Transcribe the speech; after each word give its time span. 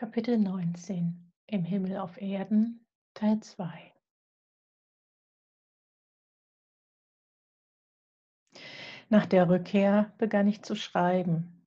Kapitel 0.00 0.38
19 0.38 1.30
Im 1.46 1.62
Himmel 1.62 1.98
auf 1.98 2.22
Erden 2.22 2.86
Teil 3.12 3.38
2 3.40 3.92
Nach 9.10 9.26
der 9.26 9.50
Rückkehr 9.50 10.10
begann 10.16 10.48
ich 10.48 10.62
zu 10.62 10.74
schreiben. 10.74 11.66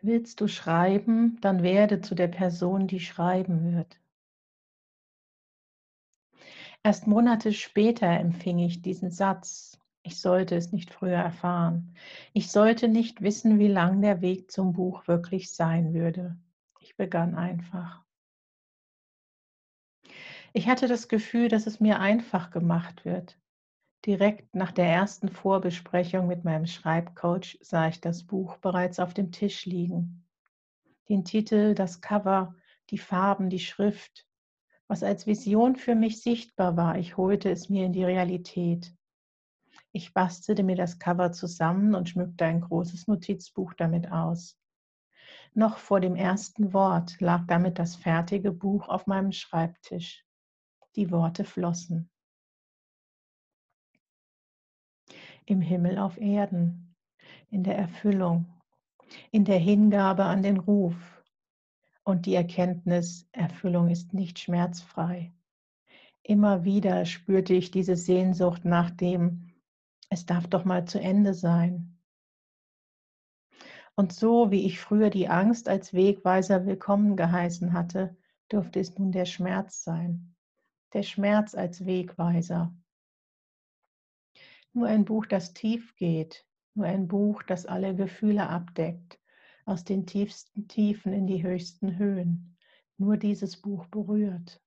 Willst 0.00 0.40
du 0.40 0.48
schreiben, 0.48 1.38
dann 1.42 1.62
werde 1.62 2.00
zu 2.00 2.14
der 2.14 2.28
Person, 2.28 2.86
die 2.86 3.00
schreiben 3.00 3.74
wird. 3.74 4.00
Erst 6.82 7.06
Monate 7.06 7.52
später 7.52 8.08
empfing 8.08 8.60
ich 8.60 8.80
diesen 8.80 9.10
Satz. 9.10 9.78
Ich 10.06 10.20
sollte 10.20 10.54
es 10.54 10.70
nicht 10.70 10.92
früher 10.92 11.18
erfahren. 11.18 11.92
Ich 12.32 12.52
sollte 12.52 12.86
nicht 12.86 13.22
wissen, 13.22 13.58
wie 13.58 13.66
lang 13.66 14.02
der 14.02 14.20
Weg 14.20 14.52
zum 14.52 14.72
Buch 14.72 15.08
wirklich 15.08 15.52
sein 15.52 15.94
würde. 15.94 16.38
Ich 16.78 16.96
begann 16.96 17.34
einfach. 17.34 18.04
Ich 20.52 20.68
hatte 20.68 20.86
das 20.86 21.08
Gefühl, 21.08 21.48
dass 21.48 21.66
es 21.66 21.80
mir 21.80 21.98
einfach 21.98 22.52
gemacht 22.52 23.04
wird. 23.04 23.36
Direkt 24.06 24.54
nach 24.54 24.70
der 24.70 24.86
ersten 24.86 25.28
Vorbesprechung 25.28 26.28
mit 26.28 26.44
meinem 26.44 26.66
Schreibcoach 26.66 27.58
sah 27.60 27.88
ich 27.88 28.00
das 28.00 28.22
Buch 28.22 28.58
bereits 28.58 29.00
auf 29.00 29.12
dem 29.12 29.32
Tisch 29.32 29.66
liegen. 29.66 30.24
Den 31.08 31.24
Titel, 31.24 31.74
das 31.74 32.00
Cover, 32.00 32.54
die 32.90 32.98
Farben, 32.98 33.50
die 33.50 33.58
Schrift, 33.58 34.24
was 34.86 35.02
als 35.02 35.26
Vision 35.26 35.74
für 35.74 35.96
mich 35.96 36.22
sichtbar 36.22 36.76
war, 36.76 36.96
ich 36.96 37.16
holte 37.16 37.50
es 37.50 37.68
mir 37.68 37.84
in 37.84 37.92
die 37.92 38.04
Realität. 38.04 38.94
Ich 39.96 40.12
bastelte 40.12 40.62
mir 40.62 40.76
das 40.76 40.98
Cover 40.98 41.32
zusammen 41.32 41.94
und 41.94 42.10
schmückte 42.10 42.44
ein 42.44 42.60
großes 42.60 43.06
Notizbuch 43.06 43.72
damit 43.72 44.12
aus. 44.12 44.60
Noch 45.54 45.78
vor 45.78 46.00
dem 46.00 46.16
ersten 46.16 46.74
Wort 46.74 47.18
lag 47.18 47.46
damit 47.46 47.78
das 47.78 47.96
fertige 47.96 48.52
Buch 48.52 48.90
auf 48.90 49.06
meinem 49.06 49.32
Schreibtisch. 49.32 50.22
Die 50.96 51.10
Worte 51.10 51.44
flossen. 51.44 52.10
Im 55.46 55.62
Himmel 55.62 55.96
auf 55.96 56.18
Erden, 56.18 56.94
in 57.48 57.64
der 57.64 57.78
Erfüllung, 57.78 58.44
in 59.30 59.46
der 59.46 59.58
Hingabe 59.58 60.26
an 60.26 60.42
den 60.42 60.58
Ruf, 60.58 61.24
und 62.04 62.26
die 62.26 62.34
Erkenntnis, 62.34 63.26
Erfüllung 63.32 63.88
ist 63.88 64.12
nicht 64.12 64.38
schmerzfrei. 64.40 65.32
Immer 66.22 66.64
wieder 66.64 67.06
spürte 67.06 67.54
ich 67.54 67.70
diese 67.70 67.96
Sehnsucht 67.96 68.66
nach 68.66 68.90
dem, 68.90 69.55
es 70.08 70.26
darf 70.26 70.46
doch 70.46 70.64
mal 70.64 70.86
zu 70.86 71.00
Ende 71.00 71.34
sein. 71.34 71.98
Und 73.94 74.12
so 74.12 74.50
wie 74.50 74.66
ich 74.66 74.78
früher 74.78 75.10
die 75.10 75.28
Angst 75.28 75.68
als 75.68 75.94
Wegweiser 75.94 76.66
willkommen 76.66 77.16
geheißen 77.16 77.72
hatte, 77.72 78.16
durfte 78.48 78.80
es 78.80 78.98
nun 78.98 79.10
der 79.10 79.24
Schmerz 79.24 79.82
sein. 79.82 80.34
Der 80.92 81.02
Schmerz 81.02 81.54
als 81.54 81.86
Wegweiser. 81.86 82.74
Nur 84.72 84.86
ein 84.86 85.06
Buch, 85.06 85.24
das 85.24 85.54
tief 85.54 85.96
geht, 85.96 86.46
nur 86.74 86.86
ein 86.86 87.08
Buch, 87.08 87.42
das 87.42 87.64
alle 87.64 87.94
Gefühle 87.96 88.48
abdeckt, 88.48 89.18
aus 89.64 89.84
den 89.84 90.06
tiefsten 90.06 90.68
Tiefen 90.68 91.14
in 91.14 91.26
die 91.26 91.42
höchsten 91.42 91.96
Höhen. 91.96 92.58
Nur 92.98 93.16
dieses 93.16 93.56
Buch 93.60 93.86
berührt. 93.86 94.62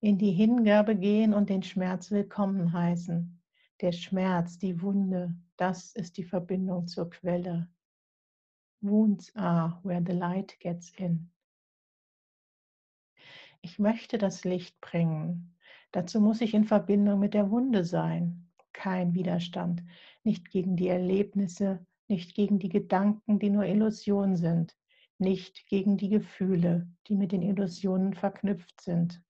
In 0.00 0.18
die 0.18 0.32
Hingabe 0.32 0.96
gehen 0.96 1.34
und 1.34 1.48
den 1.48 1.62
Schmerz 1.62 2.10
willkommen 2.10 2.72
heißen. 2.72 3.39
Der 3.80 3.92
Schmerz, 3.92 4.58
die 4.58 4.82
Wunde, 4.82 5.34
das 5.56 5.92
ist 5.94 6.18
die 6.18 6.24
Verbindung 6.24 6.86
zur 6.86 7.08
Quelle. 7.08 7.70
Wounds 8.82 9.34
are 9.36 9.80
where 9.82 10.02
the 10.06 10.12
light 10.12 10.60
gets 10.60 10.90
in. 10.98 11.30
Ich 13.62 13.78
möchte 13.78 14.18
das 14.18 14.44
Licht 14.44 14.78
bringen. 14.82 15.56
Dazu 15.92 16.20
muss 16.20 16.42
ich 16.42 16.52
in 16.52 16.64
Verbindung 16.64 17.20
mit 17.20 17.32
der 17.32 17.50
Wunde 17.50 17.84
sein. 17.84 18.50
Kein 18.74 19.14
Widerstand, 19.14 19.82
nicht 20.24 20.50
gegen 20.50 20.76
die 20.76 20.88
Erlebnisse, 20.88 21.86
nicht 22.06 22.34
gegen 22.34 22.58
die 22.58 22.68
Gedanken, 22.68 23.38
die 23.38 23.48
nur 23.48 23.64
Illusion 23.64 24.36
sind, 24.36 24.76
nicht 25.16 25.66
gegen 25.68 25.96
die 25.96 26.10
Gefühle, 26.10 26.86
die 27.06 27.14
mit 27.14 27.32
den 27.32 27.42
Illusionen 27.42 28.12
verknüpft 28.12 28.80
sind. 28.82 29.22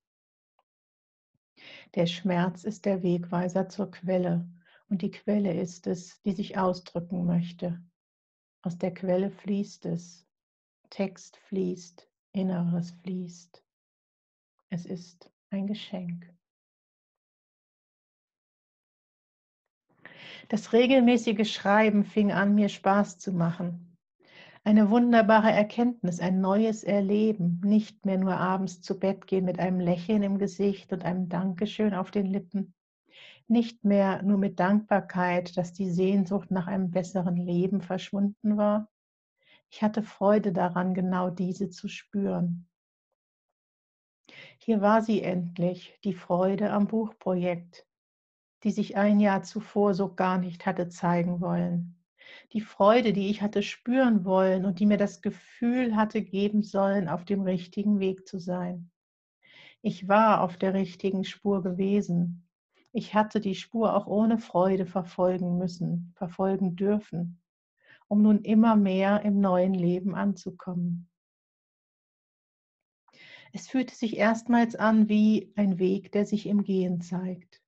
Der 1.94 2.06
Schmerz 2.06 2.64
ist 2.64 2.84
der 2.84 3.02
Wegweiser 3.02 3.68
zur 3.68 3.90
Quelle 3.90 4.48
und 4.88 5.02
die 5.02 5.10
Quelle 5.10 5.54
ist 5.54 5.86
es, 5.86 6.20
die 6.22 6.32
sich 6.32 6.58
ausdrücken 6.58 7.24
möchte. 7.24 7.82
Aus 8.62 8.78
der 8.78 8.92
Quelle 8.92 9.30
fließt 9.30 9.86
es, 9.86 10.26
Text 10.90 11.36
fließt, 11.36 12.08
Inneres 12.32 12.92
fließt. 13.02 13.64
Es 14.68 14.86
ist 14.86 15.32
ein 15.50 15.66
Geschenk. 15.66 16.32
Das 20.48 20.72
regelmäßige 20.72 21.50
Schreiben 21.50 22.04
fing 22.04 22.32
an, 22.32 22.54
mir 22.54 22.68
Spaß 22.68 23.18
zu 23.18 23.32
machen. 23.32 23.89
Eine 24.62 24.90
wunderbare 24.90 25.50
Erkenntnis, 25.50 26.20
ein 26.20 26.42
neues 26.42 26.84
Erleben, 26.84 27.60
nicht 27.64 28.04
mehr 28.04 28.18
nur 28.18 28.36
abends 28.36 28.82
zu 28.82 28.98
Bett 28.98 29.26
gehen 29.26 29.46
mit 29.46 29.58
einem 29.58 29.80
Lächeln 29.80 30.22
im 30.22 30.38
Gesicht 30.38 30.92
und 30.92 31.02
einem 31.02 31.30
Dankeschön 31.30 31.94
auf 31.94 32.10
den 32.10 32.26
Lippen, 32.26 32.74
nicht 33.48 33.84
mehr 33.84 34.22
nur 34.22 34.36
mit 34.36 34.60
Dankbarkeit, 34.60 35.56
dass 35.56 35.72
die 35.72 35.90
Sehnsucht 35.90 36.50
nach 36.50 36.66
einem 36.66 36.90
besseren 36.90 37.36
Leben 37.36 37.80
verschwunden 37.80 38.58
war. 38.58 38.90
Ich 39.70 39.82
hatte 39.82 40.02
Freude 40.02 40.52
daran, 40.52 40.92
genau 40.92 41.30
diese 41.30 41.70
zu 41.70 41.88
spüren. 41.88 42.68
Hier 44.58 44.82
war 44.82 45.00
sie 45.00 45.22
endlich, 45.22 45.98
die 46.04 46.14
Freude 46.14 46.70
am 46.70 46.86
Buchprojekt, 46.86 47.86
die 48.62 48.72
sich 48.72 48.96
ein 48.96 49.20
Jahr 49.20 49.42
zuvor 49.42 49.94
so 49.94 50.14
gar 50.14 50.36
nicht 50.36 50.66
hatte 50.66 50.88
zeigen 50.88 51.40
wollen. 51.40 51.99
Die 52.52 52.60
Freude, 52.60 53.12
die 53.12 53.28
ich 53.28 53.42
hatte 53.42 53.62
spüren 53.62 54.24
wollen 54.24 54.64
und 54.64 54.80
die 54.80 54.86
mir 54.86 54.96
das 54.96 55.22
Gefühl 55.22 55.96
hatte 55.96 56.22
geben 56.22 56.62
sollen, 56.62 57.08
auf 57.08 57.24
dem 57.24 57.42
richtigen 57.42 58.00
Weg 58.00 58.26
zu 58.26 58.38
sein. 58.38 58.90
Ich 59.82 60.08
war 60.08 60.42
auf 60.42 60.56
der 60.56 60.74
richtigen 60.74 61.24
Spur 61.24 61.62
gewesen. 61.62 62.48
Ich 62.92 63.14
hatte 63.14 63.40
die 63.40 63.54
Spur 63.54 63.94
auch 63.94 64.06
ohne 64.06 64.38
Freude 64.38 64.84
verfolgen 64.84 65.58
müssen, 65.58 66.12
verfolgen 66.16 66.76
dürfen, 66.76 67.40
um 68.08 68.22
nun 68.22 68.42
immer 68.42 68.76
mehr 68.76 69.22
im 69.22 69.40
neuen 69.40 69.74
Leben 69.74 70.14
anzukommen. 70.14 71.08
Es 73.52 73.68
fühlte 73.68 73.94
sich 73.94 74.16
erstmals 74.16 74.76
an 74.76 75.08
wie 75.08 75.52
ein 75.56 75.78
Weg, 75.78 76.12
der 76.12 76.26
sich 76.26 76.46
im 76.46 76.62
Gehen 76.62 77.00
zeigt. 77.00 77.62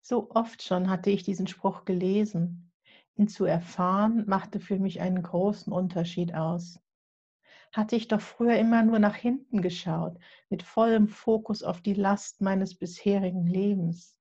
So 0.00 0.30
oft 0.30 0.62
schon 0.62 0.90
hatte 0.90 1.10
ich 1.10 1.22
diesen 1.22 1.46
Spruch 1.46 1.84
gelesen. 1.84 2.71
Ihn 3.16 3.28
zu 3.28 3.44
erfahren 3.44 4.24
machte 4.26 4.60
für 4.60 4.78
mich 4.78 5.00
einen 5.00 5.22
großen 5.22 5.72
Unterschied 5.72 6.34
aus. 6.34 6.80
Hatte 7.72 7.96
ich 7.96 8.08
doch 8.08 8.20
früher 8.20 8.58
immer 8.58 8.82
nur 8.82 8.98
nach 8.98 9.14
hinten 9.14 9.62
geschaut, 9.62 10.18
mit 10.50 10.62
vollem 10.62 11.08
Fokus 11.08 11.62
auf 11.62 11.80
die 11.80 11.94
Last 11.94 12.40
meines 12.40 12.74
bisherigen 12.74 13.46
Lebens. 13.46 14.18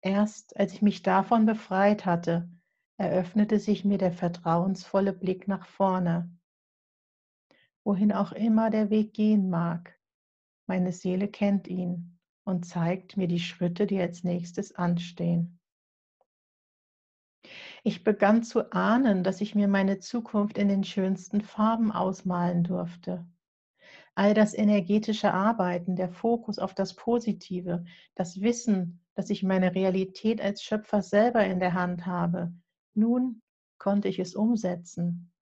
Erst 0.00 0.56
als 0.56 0.74
ich 0.74 0.82
mich 0.82 1.02
davon 1.02 1.46
befreit 1.46 2.04
hatte, 2.04 2.48
eröffnete 2.96 3.58
sich 3.58 3.84
mir 3.84 3.98
der 3.98 4.12
vertrauensvolle 4.12 5.12
Blick 5.12 5.48
nach 5.48 5.66
vorne. 5.66 6.30
Wohin 7.82 8.12
auch 8.12 8.32
immer 8.32 8.70
der 8.70 8.90
Weg 8.90 9.14
gehen 9.14 9.50
mag, 9.50 9.98
meine 10.66 10.92
Seele 10.92 11.28
kennt 11.28 11.68
ihn 11.68 12.18
und 12.44 12.64
zeigt 12.66 13.16
mir 13.16 13.28
die 13.28 13.40
Schritte, 13.40 13.86
die 13.86 14.00
als 14.00 14.24
nächstes 14.24 14.74
anstehen. 14.74 15.58
Ich 17.82 18.04
begann 18.04 18.42
zu 18.42 18.72
ahnen, 18.72 19.24
dass 19.24 19.40
ich 19.40 19.54
mir 19.54 19.68
meine 19.68 19.98
Zukunft 19.98 20.58
in 20.58 20.68
den 20.68 20.84
schönsten 20.84 21.40
Farben 21.40 21.92
ausmalen 21.92 22.64
durfte. 22.64 23.26
All 24.14 24.34
das 24.34 24.54
energetische 24.54 25.32
Arbeiten, 25.34 25.96
der 25.96 26.08
Fokus 26.08 26.58
auf 26.58 26.74
das 26.74 26.94
Positive, 26.94 27.84
das 28.14 28.40
Wissen, 28.40 29.04
dass 29.14 29.30
ich 29.30 29.42
meine 29.42 29.74
Realität 29.74 30.40
als 30.40 30.62
Schöpfer 30.62 31.02
selber 31.02 31.44
in 31.44 31.58
der 31.58 31.74
Hand 31.74 32.06
habe, 32.06 32.52
nun 32.94 33.42
konnte 33.78 34.08
ich 34.08 34.18
es 34.18 34.34
umsetzen. 34.34 35.32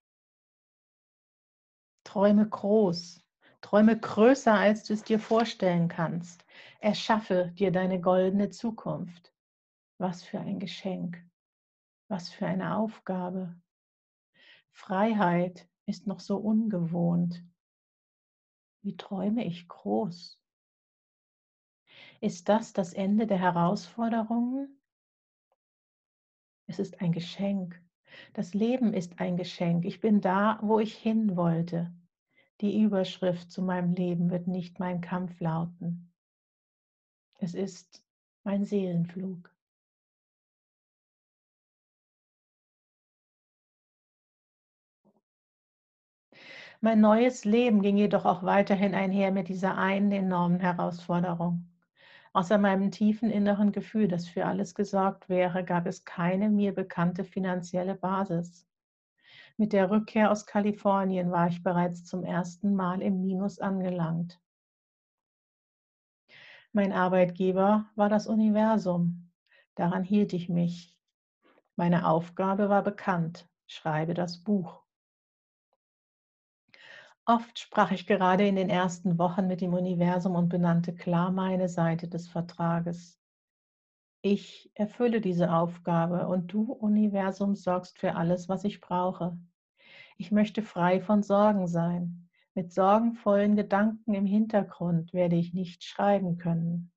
Träume 2.05 2.49
groß, 2.49 3.23
träume 3.61 3.99
größer, 3.99 4.55
als 4.55 4.85
du 4.85 4.95
es 4.95 5.05
dir 5.05 5.19
vorstellen 5.19 5.89
kannst. 5.89 6.45
Erschaffe 6.81 7.53
dir 7.55 7.71
deine 7.71 8.01
goldene 8.01 8.51
Zukunft. 8.51 9.33
Was 9.99 10.23
für 10.23 10.41
ein 10.41 10.59
Geschenk. 10.59 11.23
Was 12.13 12.29
für 12.29 12.45
eine 12.45 12.77
Aufgabe. 12.77 13.59
Freiheit 14.71 15.67
ist 15.87 16.07
noch 16.07 16.21
so 16.21 16.37
ungewohnt. 16.37 17.43
Wie 18.83 18.99
träume 18.99 19.47
ich 19.47 19.67
groß? 19.67 20.39
Ist 22.21 22.51
das 22.51 22.75
das 22.75 22.93
Ende 22.93 23.27
der 23.27 23.39
Herausforderungen? 23.39 24.79
Es 26.67 26.79
ist 26.79 27.01
ein 27.01 27.13
Geschenk. 27.13 27.83
Das 28.35 28.53
Leben 28.53 28.93
ist 28.93 29.19
ein 29.19 29.39
Geschenk. 29.39 29.87
Ich 29.87 30.01
bin 30.01 30.21
da, 30.21 30.59
wo 30.61 30.81
ich 30.81 30.95
hin 30.95 31.35
wollte. 31.35 31.95
Die 32.61 32.83
Überschrift 32.83 33.51
zu 33.51 33.63
meinem 33.63 33.95
Leben 33.95 34.31
wird 34.31 34.49
nicht 34.49 34.79
mein 34.79 35.01
Kampf 35.01 35.41
lauten. 35.41 36.13
Es 37.39 37.55
ist 37.55 38.05
mein 38.45 38.67
Seelenflug. 38.67 39.52
Mein 46.85 47.01
neues 47.01 47.45
Leben 47.45 47.81
ging 47.81 47.97
jedoch 47.97 48.25
auch 48.25 48.43
weiterhin 48.43 48.93
einher 48.93 49.31
mit 49.31 49.49
dieser 49.49 49.79
einen 49.79 50.11
enormen 50.11 50.59
Herausforderung. 50.59 51.65
Außer 52.33 52.59
meinem 52.59 52.91
tiefen 52.91 53.31
inneren 53.31 53.71
Gefühl, 53.71 54.09
dass 54.09 54.27
für 54.27 54.47
alles 54.47 54.75
gesorgt 54.75 55.29
wäre, 55.29 55.65
gab 55.65 55.87
es 55.87 56.05
keine 56.05 56.51
mir 56.51 56.75
bekannte 56.75 57.23
finanzielle 57.23 57.95
Basis. 57.95 58.67
Mit 59.57 59.73
der 59.73 59.93
Rückkehr 59.93 60.33
aus 60.33 60.45
Kalifornien 60.45 61.31
war 61.31 61.47
ich 61.47 61.63
bereits 61.63 62.05
zum 62.05 62.25
ersten 62.25 62.75
Mal 62.75 63.01
im 63.01 63.23
Minus 63.23 63.61
angelangt. 63.61 64.41
Mein 66.73 66.91
Arbeitgeber 66.93 67.87
war 67.95 68.09
das 68.09 68.27
Universum. 68.27 69.31
Daran 69.77 70.03
hielt 70.03 70.33
ich 70.33 70.49
mich. 70.49 70.99
Meine 71.77 72.09
Aufgabe 72.09 72.69
war 72.69 72.83
bekannt. 72.83 73.49
Schreibe 73.69 74.15
das 74.15 74.43
Buch. 74.43 74.82
Oft 77.25 77.61
sprach 77.61 77.93
ich 77.93 78.07
gerade 78.07 78.47
in 78.47 78.57
den 78.57 78.69
ersten 78.69 79.17
Wochen 79.17 79.47
mit 79.47 79.61
dem 79.61 79.75
Universum 79.75 80.35
und 80.35 80.49
benannte 80.49 80.93
klar 80.93 81.31
meine 81.31 81.69
Seite 81.69 82.09
des 82.09 82.29
Vertrages. 82.29 83.21
Ich 84.23 84.71
erfülle 84.75 85.21
diese 85.21 85.53
Aufgabe 85.53 86.27
und 86.27 86.53
du, 86.53 86.73
Universum, 86.73 87.55
sorgst 87.55 87.99
für 87.99 88.17
alles, 88.17 88.49
was 88.49 88.65
ich 88.65 88.81
brauche. 88.81 89.39
Ich 90.17 90.33
möchte 90.33 90.63
frei 90.63 91.01
von 91.01 91.23
Sorgen 91.23 91.69
sein. 91.69 92.29
Mit 92.55 92.73
sorgenvollen 92.73 93.57
Gedanken 93.57 94.15
im 94.15 94.27
Hintergrund 94.27 95.13
werde 95.13 95.37
ich 95.37 95.55
nicht 95.55 95.85
schreiben 95.85 96.39
können. 96.39 96.93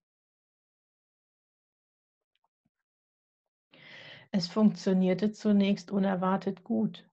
Es 4.31 4.47
funktionierte 4.47 5.31
zunächst 5.31 5.91
unerwartet 5.91 6.63
gut. 6.63 7.09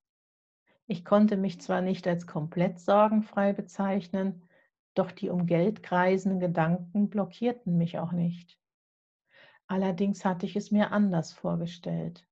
Ich 0.87 1.05
konnte 1.05 1.37
mich 1.37 1.61
zwar 1.61 1.81
nicht 1.81 2.07
als 2.07 2.27
komplett 2.27 2.79
sorgenfrei 2.79 3.53
bezeichnen, 3.53 4.43
doch 4.95 5.11
die 5.11 5.31
um 5.31 5.47
Geld 5.47 5.83
kreisenden 5.83 6.41
Gedanken 6.41 7.09
blockierten 7.09 7.79
mich 7.79 7.99
auch 7.99 8.13
nicht. 8.13 8.59
Allerdings 9.67 10.25
hatte 10.25 10.45
ich 10.45 10.57
es 10.57 10.71
mir 10.71 10.93
anders 10.93 11.33
vorgestellt. 11.33 12.27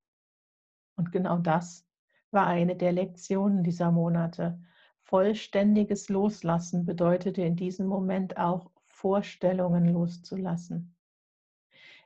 Und 0.97 1.13
genau 1.13 1.39
das 1.39 1.87
war 2.31 2.47
eine 2.47 2.77
der 2.77 2.93
Lektionen 2.93 3.65
dieser 3.65 3.91
Monate. 3.91 4.61
Vollständiges 5.01 6.09
Loslassen 6.09 6.85
bedeutete 6.85 7.43
in 7.43 7.57
diesem 7.57 7.87
Moment 7.87 8.37
auch 8.37 8.71
Vorstellungen 8.87 9.89
loszulassen. 9.89 10.95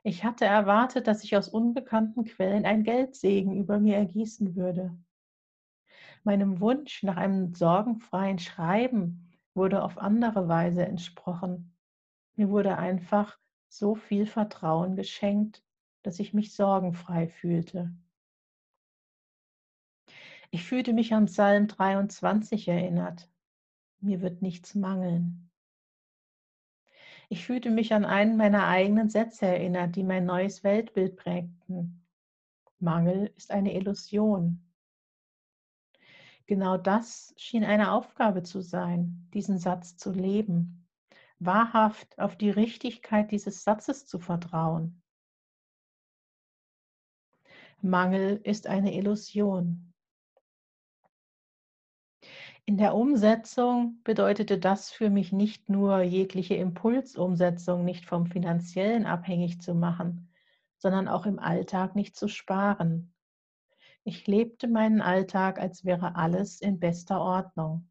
Ich 0.03 0.23
hatte 0.23 0.45
erwartet, 0.45 1.07
dass 1.07 1.21
sich 1.21 1.35
aus 1.35 1.49
unbekannten 1.49 2.23
Quellen 2.23 2.65
ein 2.65 2.83
Geldsegen 2.83 3.57
über 3.57 3.79
mir 3.79 3.97
ergießen 3.97 4.55
würde. 4.55 4.95
Meinem 6.25 6.59
Wunsch 6.59 7.03
nach 7.03 7.17
einem 7.17 7.53
sorgenfreien 7.53 8.39
Schreiben 8.39 9.31
wurde 9.53 9.83
auf 9.83 9.99
andere 9.99 10.47
Weise 10.47 10.83
entsprochen. 10.83 11.77
Mir 12.35 12.49
wurde 12.49 12.77
einfach 12.77 13.37
so 13.69 13.93
viel 13.93 14.25
Vertrauen 14.25 14.95
geschenkt, 14.95 15.63
dass 16.01 16.19
ich 16.19 16.33
mich 16.33 16.55
sorgenfrei 16.55 17.27
fühlte. 17.27 17.93
Ich 20.49 20.63
fühlte 20.63 20.93
mich 20.93 21.13
an 21.13 21.25
Psalm 21.25 21.67
23 21.67 22.69
erinnert. 22.69 23.29
Mir 23.99 24.21
wird 24.21 24.41
nichts 24.41 24.73
mangeln. 24.73 25.51
Ich 27.29 27.45
fühlte 27.45 27.69
mich 27.69 27.93
an 27.93 28.03
einen 28.03 28.35
meiner 28.35 28.65
eigenen 28.65 29.09
Sätze 29.09 29.45
erinnert, 29.45 29.95
die 29.95 30.03
mein 30.03 30.25
neues 30.25 30.63
Weltbild 30.63 31.17
prägten. 31.17 32.03
Mangel 32.79 33.31
ist 33.35 33.51
eine 33.51 33.75
Illusion. 33.75 34.64
Genau 36.47 36.77
das 36.77 37.33
schien 37.37 37.63
eine 37.63 37.91
Aufgabe 37.91 38.43
zu 38.43 38.61
sein, 38.61 39.27
diesen 39.33 39.57
Satz 39.57 39.97
zu 39.97 40.11
leben, 40.11 40.87
wahrhaft 41.39 42.19
auf 42.19 42.35
die 42.37 42.51
Richtigkeit 42.51 43.31
dieses 43.31 43.63
Satzes 43.63 44.05
zu 44.05 44.19
vertrauen. 44.19 45.01
Mangel 47.81 48.39
ist 48.43 48.67
eine 48.67 48.95
Illusion. 48.95 49.91
In 52.67 52.77
der 52.77 52.95
Umsetzung 52.95 54.01
bedeutete 54.03 54.57
das 54.57 54.91
für 54.91 55.09
mich 55.09 55.31
nicht 55.31 55.69
nur 55.69 56.01
jegliche 56.01 56.55
Impulsumsetzung 56.55 57.85
nicht 57.85 58.05
vom 58.05 58.25
finanziellen 58.25 59.05
abhängig 59.05 59.61
zu 59.61 59.75
machen, 59.75 60.31
sondern 60.77 61.07
auch 61.07 61.25
im 61.25 61.37
Alltag 61.37 61.95
nicht 61.95 62.15
zu 62.15 62.27
sparen, 62.27 63.14
ich 64.05 64.27
lebte 64.27 64.67
meinen 64.67 65.01
Alltag, 65.01 65.59
als 65.59 65.83
wäre 65.83 66.15
alles 66.15 66.61
in 66.61 66.79
bester 66.79 67.19
Ordnung. 67.19 67.89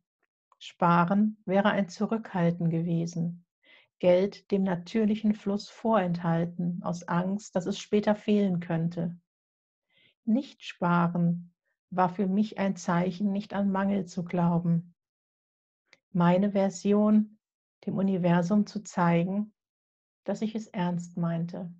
Sparen 0.58 1.36
wäre 1.44 1.70
ein 1.70 1.88
Zurückhalten 1.88 2.70
gewesen, 2.70 3.44
Geld 3.98 4.50
dem 4.52 4.62
natürlichen 4.62 5.34
Fluss 5.34 5.68
vorenthalten, 5.68 6.82
aus 6.84 7.02
Angst, 7.08 7.56
dass 7.56 7.66
es 7.66 7.80
später 7.80 8.14
fehlen 8.14 8.60
könnte. 8.60 9.18
Nicht 10.24 10.62
sparen 10.64 11.52
war 11.90 12.08
für 12.08 12.28
mich 12.28 12.58
ein 12.58 12.76
Zeichen, 12.76 13.32
nicht 13.32 13.52
an 13.52 13.72
Mangel 13.72 14.06
zu 14.06 14.24
glauben. 14.24 14.94
Meine 16.12 16.52
Version, 16.52 17.38
dem 17.86 17.98
Universum 17.98 18.66
zu 18.66 18.84
zeigen, 18.84 19.52
dass 20.22 20.42
ich 20.42 20.54
es 20.54 20.68
ernst 20.68 21.16
meinte. 21.16 21.74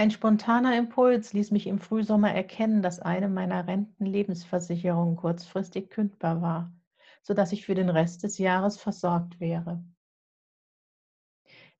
Ein 0.00 0.12
spontaner 0.12 0.78
Impuls 0.78 1.32
ließ 1.32 1.50
mich 1.50 1.66
im 1.66 1.80
Frühsommer 1.80 2.32
erkennen, 2.32 2.82
dass 2.82 3.00
eine 3.00 3.28
meiner 3.28 3.66
Rentenlebensversicherungen 3.66 5.16
kurzfristig 5.16 5.90
kündbar 5.90 6.40
war, 6.40 6.72
sodass 7.20 7.50
ich 7.50 7.66
für 7.66 7.74
den 7.74 7.88
Rest 7.88 8.22
des 8.22 8.38
Jahres 8.38 8.78
versorgt 8.78 9.40
wäre. 9.40 9.82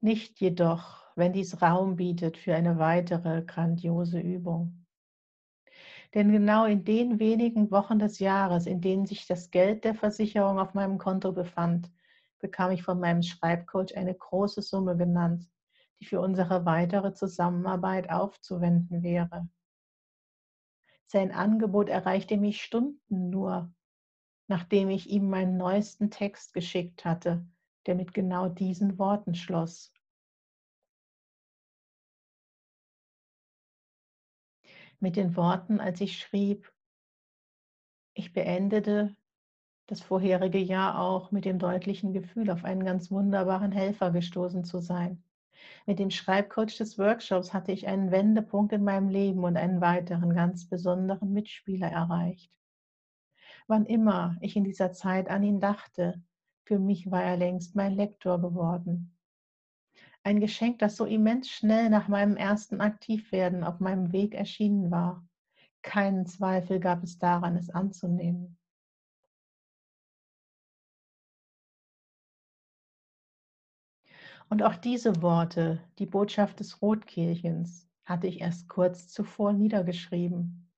Nicht 0.00 0.40
jedoch, 0.40 1.06
wenn 1.14 1.32
dies 1.32 1.62
Raum 1.62 1.94
bietet 1.94 2.36
für 2.36 2.56
eine 2.56 2.80
weitere 2.80 3.42
grandiose 3.42 4.18
Übung. 4.18 4.84
Denn 6.12 6.32
genau 6.32 6.64
in 6.64 6.82
den 6.82 7.20
wenigen 7.20 7.70
Wochen 7.70 8.00
des 8.00 8.18
Jahres, 8.18 8.66
in 8.66 8.80
denen 8.80 9.06
sich 9.06 9.28
das 9.28 9.52
Geld 9.52 9.84
der 9.84 9.94
Versicherung 9.94 10.58
auf 10.58 10.74
meinem 10.74 10.98
Konto 10.98 11.30
befand, 11.30 11.88
bekam 12.40 12.72
ich 12.72 12.82
von 12.82 12.98
meinem 12.98 13.22
Schreibcoach 13.22 13.96
eine 13.96 14.16
große 14.16 14.62
Summe 14.62 14.96
genannt, 14.96 15.48
die 16.00 16.06
für 16.06 16.20
unsere 16.20 16.64
weitere 16.64 17.12
Zusammenarbeit 17.12 18.10
aufzuwenden 18.10 19.02
wäre. 19.02 19.48
Sein 21.06 21.32
Angebot 21.32 21.88
erreichte 21.88 22.36
mich 22.36 22.62
Stunden 22.62 23.30
nur, 23.30 23.72
nachdem 24.46 24.90
ich 24.90 25.08
ihm 25.08 25.30
meinen 25.30 25.56
neuesten 25.56 26.10
Text 26.10 26.52
geschickt 26.52 27.04
hatte, 27.04 27.46
der 27.86 27.94
mit 27.94 28.12
genau 28.12 28.48
diesen 28.48 28.98
Worten 28.98 29.34
schloss. 29.34 29.92
Mit 35.00 35.16
den 35.16 35.36
Worten, 35.36 35.80
als 35.80 36.00
ich 36.00 36.18
schrieb, 36.18 36.72
ich 38.14 38.32
beendete 38.32 39.16
das 39.86 40.02
vorherige 40.02 40.58
Jahr 40.58 41.00
auch 41.00 41.30
mit 41.30 41.44
dem 41.46 41.58
deutlichen 41.58 42.12
Gefühl, 42.12 42.50
auf 42.50 42.64
einen 42.64 42.84
ganz 42.84 43.10
wunderbaren 43.10 43.72
Helfer 43.72 44.10
gestoßen 44.10 44.64
zu 44.64 44.80
sein. 44.80 45.22
Mit 45.86 45.98
dem 45.98 46.10
Schreibcoach 46.10 46.76
des 46.76 46.98
Workshops 46.98 47.54
hatte 47.54 47.72
ich 47.72 47.86
einen 47.86 48.10
Wendepunkt 48.10 48.72
in 48.72 48.84
meinem 48.84 49.08
Leben 49.08 49.44
und 49.44 49.56
einen 49.56 49.80
weiteren 49.80 50.34
ganz 50.34 50.68
besonderen 50.68 51.32
Mitspieler 51.32 51.88
erreicht. 51.88 52.52
Wann 53.66 53.86
immer 53.86 54.36
ich 54.40 54.56
in 54.56 54.64
dieser 54.64 54.92
Zeit 54.92 55.28
an 55.28 55.42
ihn 55.42 55.60
dachte, 55.60 56.22
für 56.64 56.78
mich 56.78 57.10
war 57.10 57.22
er 57.22 57.36
längst 57.38 57.74
mein 57.76 57.94
Lektor 57.94 58.40
geworden. 58.40 59.16
Ein 60.22 60.40
Geschenk, 60.40 60.78
das 60.80 60.96
so 60.96 61.06
immens 61.06 61.48
schnell 61.48 61.88
nach 61.88 62.08
meinem 62.08 62.36
ersten 62.36 62.82
Aktivwerden 62.82 63.64
auf 63.64 63.80
meinem 63.80 64.12
Weg 64.12 64.34
erschienen 64.34 64.90
war. 64.90 65.26
Keinen 65.80 66.26
Zweifel 66.26 66.80
gab 66.80 67.02
es 67.02 67.18
daran, 67.18 67.56
es 67.56 67.70
anzunehmen. 67.70 68.57
Und 74.50 74.62
auch 74.62 74.76
diese 74.76 75.20
Worte, 75.20 75.80
die 75.98 76.06
Botschaft 76.06 76.60
des 76.60 76.80
Rotkehlchens, 76.80 77.86
hatte 78.04 78.26
ich 78.26 78.40
erst 78.40 78.68
kurz 78.68 79.08
zuvor 79.08 79.52
niedergeschrieben. 79.52 80.70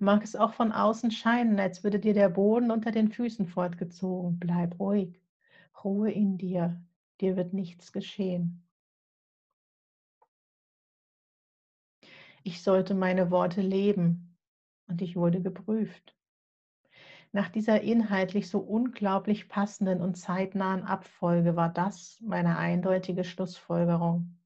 Mag 0.00 0.24
es 0.24 0.34
auch 0.34 0.54
von 0.54 0.72
außen 0.72 1.12
scheinen, 1.12 1.60
als 1.60 1.84
würde 1.84 2.00
dir 2.00 2.14
der 2.14 2.28
Boden 2.28 2.72
unter 2.72 2.90
den 2.90 3.08
Füßen 3.12 3.46
fortgezogen. 3.46 4.40
Bleib 4.40 4.80
ruhig, 4.80 5.22
Ruhe 5.84 6.10
in 6.10 6.36
dir, 6.36 6.82
dir 7.20 7.36
wird 7.36 7.52
nichts 7.52 7.92
geschehen. 7.92 8.66
Ich 12.42 12.62
sollte 12.62 12.94
meine 12.94 13.30
Worte 13.30 13.62
leben 13.62 14.36
und 14.88 15.00
ich 15.00 15.14
wurde 15.14 15.40
geprüft. 15.40 16.14
Nach 17.34 17.48
dieser 17.48 17.80
inhaltlich 17.80 18.48
so 18.48 18.60
unglaublich 18.60 19.48
passenden 19.48 20.00
und 20.00 20.14
zeitnahen 20.14 20.84
Abfolge 20.84 21.56
war 21.56 21.68
das 21.68 22.20
meine 22.24 22.56
eindeutige 22.58 23.24
Schlussfolgerung 23.24 24.38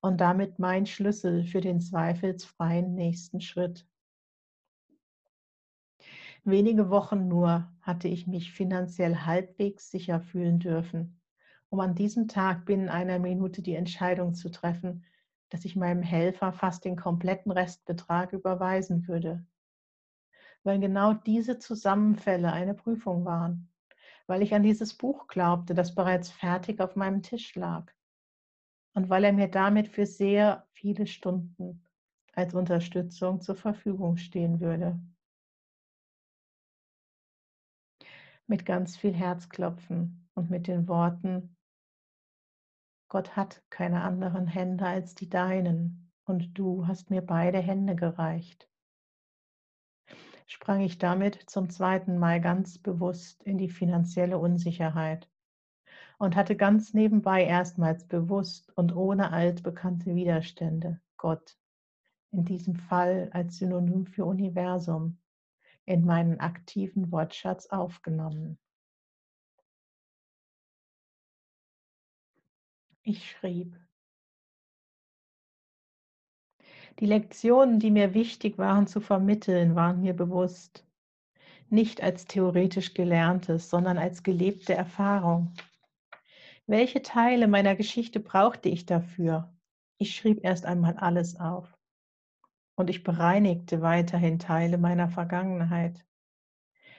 und 0.00 0.18
damit 0.18 0.58
mein 0.58 0.86
Schlüssel 0.86 1.44
für 1.44 1.60
den 1.60 1.82
zweifelsfreien 1.82 2.94
nächsten 2.94 3.42
Schritt. 3.42 3.86
Wenige 6.42 6.88
Wochen 6.88 7.28
nur 7.28 7.70
hatte 7.82 8.08
ich 8.08 8.26
mich 8.26 8.50
finanziell 8.50 9.14
halbwegs 9.14 9.90
sicher 9.90 10.22
fühlen 10.22 10.58
dürfen, 10.58 11.20
um 11.68 11.80
an 11.80 11.94
diesem 11.94 12.28
Tag 12.28 12.64
binnen 12.64 12.88
einer 12.88 13.18
Minute 13.18 13.60
die 13.60 13.74
Entscheidung 13.74 14.32
zu 14.32 14.50
treffen, 14.50 15.04
dass 15.50 15.66
ich 15.66 15.76
meinem 15.76 16.02
Helfer 16.02 16.54
fast 16.54 16.86
den 16.86 16.96
kompletten 16.96 17.52
Restbetrag 17.52 18.32
überweisen 18.32 19.06
würde. 19.06 19.44
Weil 20.64 20.78
genau 20.78 21.14
diese 21.14 21.58
Zusammenfälle 21.58 22.52
eine 22.52 22.74
Prüfung 22.74 23.24
waren, 23.24 23.72
weil 24.26 24.42
ich 24.42 24.54
an 24.54 24.62
dieses 24.62 24.94
Buch 24.94 25.26
glaubte, 25.26 25.74
das 25.74 25.94
bereits 25.94 26.30
fertig 26.30 26.80
auf 26.80 26.96
meinem 26.96 27.22
Tisch 27.22 27.54
lag 27.54 27.92
und 28.94 29.08
weil 29.08 29.24
er 29.24 29.32
mir 29.32 29.48
damit 29.48 29.88
für 29.88 30.06
sehr 30.06 30.66
viele 30.72 31.06
Stunden 31.06 31.84
als 32.34 32.54
Unterstützung 32.54 33.40
zur 33.40 33.56
Verfügung 33.56 34.16
stehen 34.16 34.60
würde. 34.60 34.98
Mit 38.46 38.66
ganz 38.66 38.96
viel 38.96 39.14
Herzklopfen 39.14 40.28
und 40.34 40.50
mit 40.50 40.66
den 40.66 40.88
Worten, 40.88 41.56
Gott 43.08 43.36
hat 43.36 43.62
keine 43.68 44.02
anderen 44.02 44.46
Hände 44.46 44.86
als 44.86 45.14
die 45.14 45.28
deinen 45.28 46.10
und 46.24 46.58
du 46.58 46.86
hast 46.86 47.10
mir 47.10 47.20
beide 47.20 47.58
Hände 47.58 47.94
gereicht. 47.94 48.71
Sprang 50.52 50.82
ich 50.82 50.98
damit 50.98 51.48
zum 51.48 51.70
zweiten 51.70 52.18
Mal 52.18 52.38
ganz 52.38 52.76
bewusst 52.76 53.42
in 53.42 53.56
die 53.56 53.70
finanzielle 53.70 54.36
Unsicherheit 54.36 55.30
und 56.18 56.36
hatte 56.36 56.56
ganz 56.56 56.92
nebenbei 56.92 57.42
erstmals 57.46 58.06
bewusst 58.06 58.70
und 58.76 58.94
ohne 58.94 59.32
altbekannte 59.32 60.14
Widerstände 60.14 61.00
Gott, 61.16 61.56
in 62.32 62.44
diesem 62.44 62.76
Fall 62.76 63.30
als 63.32 63.56
Synonym 63.56 64.04
für 64.04 64.26
Universum, 64.26 65.18
in 65.86 66.04
meinen 66.04 66.38
aktiven 66.38 67.10
Wortschatz 67.10 67.68
aufgenommen. 67.68 68.58
Ich 73.04 73.30
schrieb. 73.30 73.81
Die 77.02 77.08
Lektionen, 77.08 77.80
die 77.80 77.90
mir 77.90 78.14
wichtig 78.14 78.58
waren 78.58 78.86
zu 78.86 79.00
vermitteln, 79.00 79.74
waren 79.74 80.02
mir 80.02 80.14
bewusst. 80.14 80.86
Nicht 81.68 82.00
als 82.00 82.26
theoretisch 82.26 82.94
gelerntes, 82.94 83.68
sondern 83.68 83.98
als 83.98 84.22
gelebte 84.22 84.74
Erfahrung. 84.74 85.52
Welche 86.68 87.02
Teile 87.02 87.48
meiner 87.48 87.74
Geschichte 87.74 88.20
brauchte 88.20 88.68
ich 88.68 88.86
dafür? 88.86 89.52
Ich 89.98 90.14
schrieb 90.14 90.44
erst 90.44 90.64
einmal 90.64 90.96
alles 90.96 91.40
auf. 91.40 91.76
Und 92.76 92.88
ich 92.88 93.02
bereinigte 93.02 93.82
weiterhin 93.82 94.38
Teile 94.38 94.78
meiner 94.78 95.08
Vergangenheit. 95.08 96.06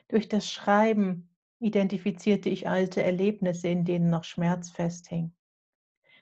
Durch 0.10 0.28
das 0.28 0.52
Schreiben 0.52 1.30
identifizierte 1.60 2.50
ich 2.50 2.68
alte 2.68 3.02
Erlebnisse, 3.02 3.70
in 3.70 3.86
denen 3.86 4.10
noch 4.10 4.26
Schmerz 4.26 4.70
festhing. 4.70 5.34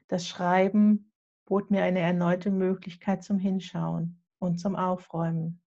Das 0.08 0.28
Schreiben 0.28 1.11
bot 1.52 1.70
mir 1.70 1.84
eine 1.84 2.00
erneute 2.00 2.50
Möglichkeit 2.50 3.26
zum 3.26 3.38
Hinschauen 3.38 4.24
und 4.40 4.62
zum 4.62 4.78
Aufräumen. 4.78 5.62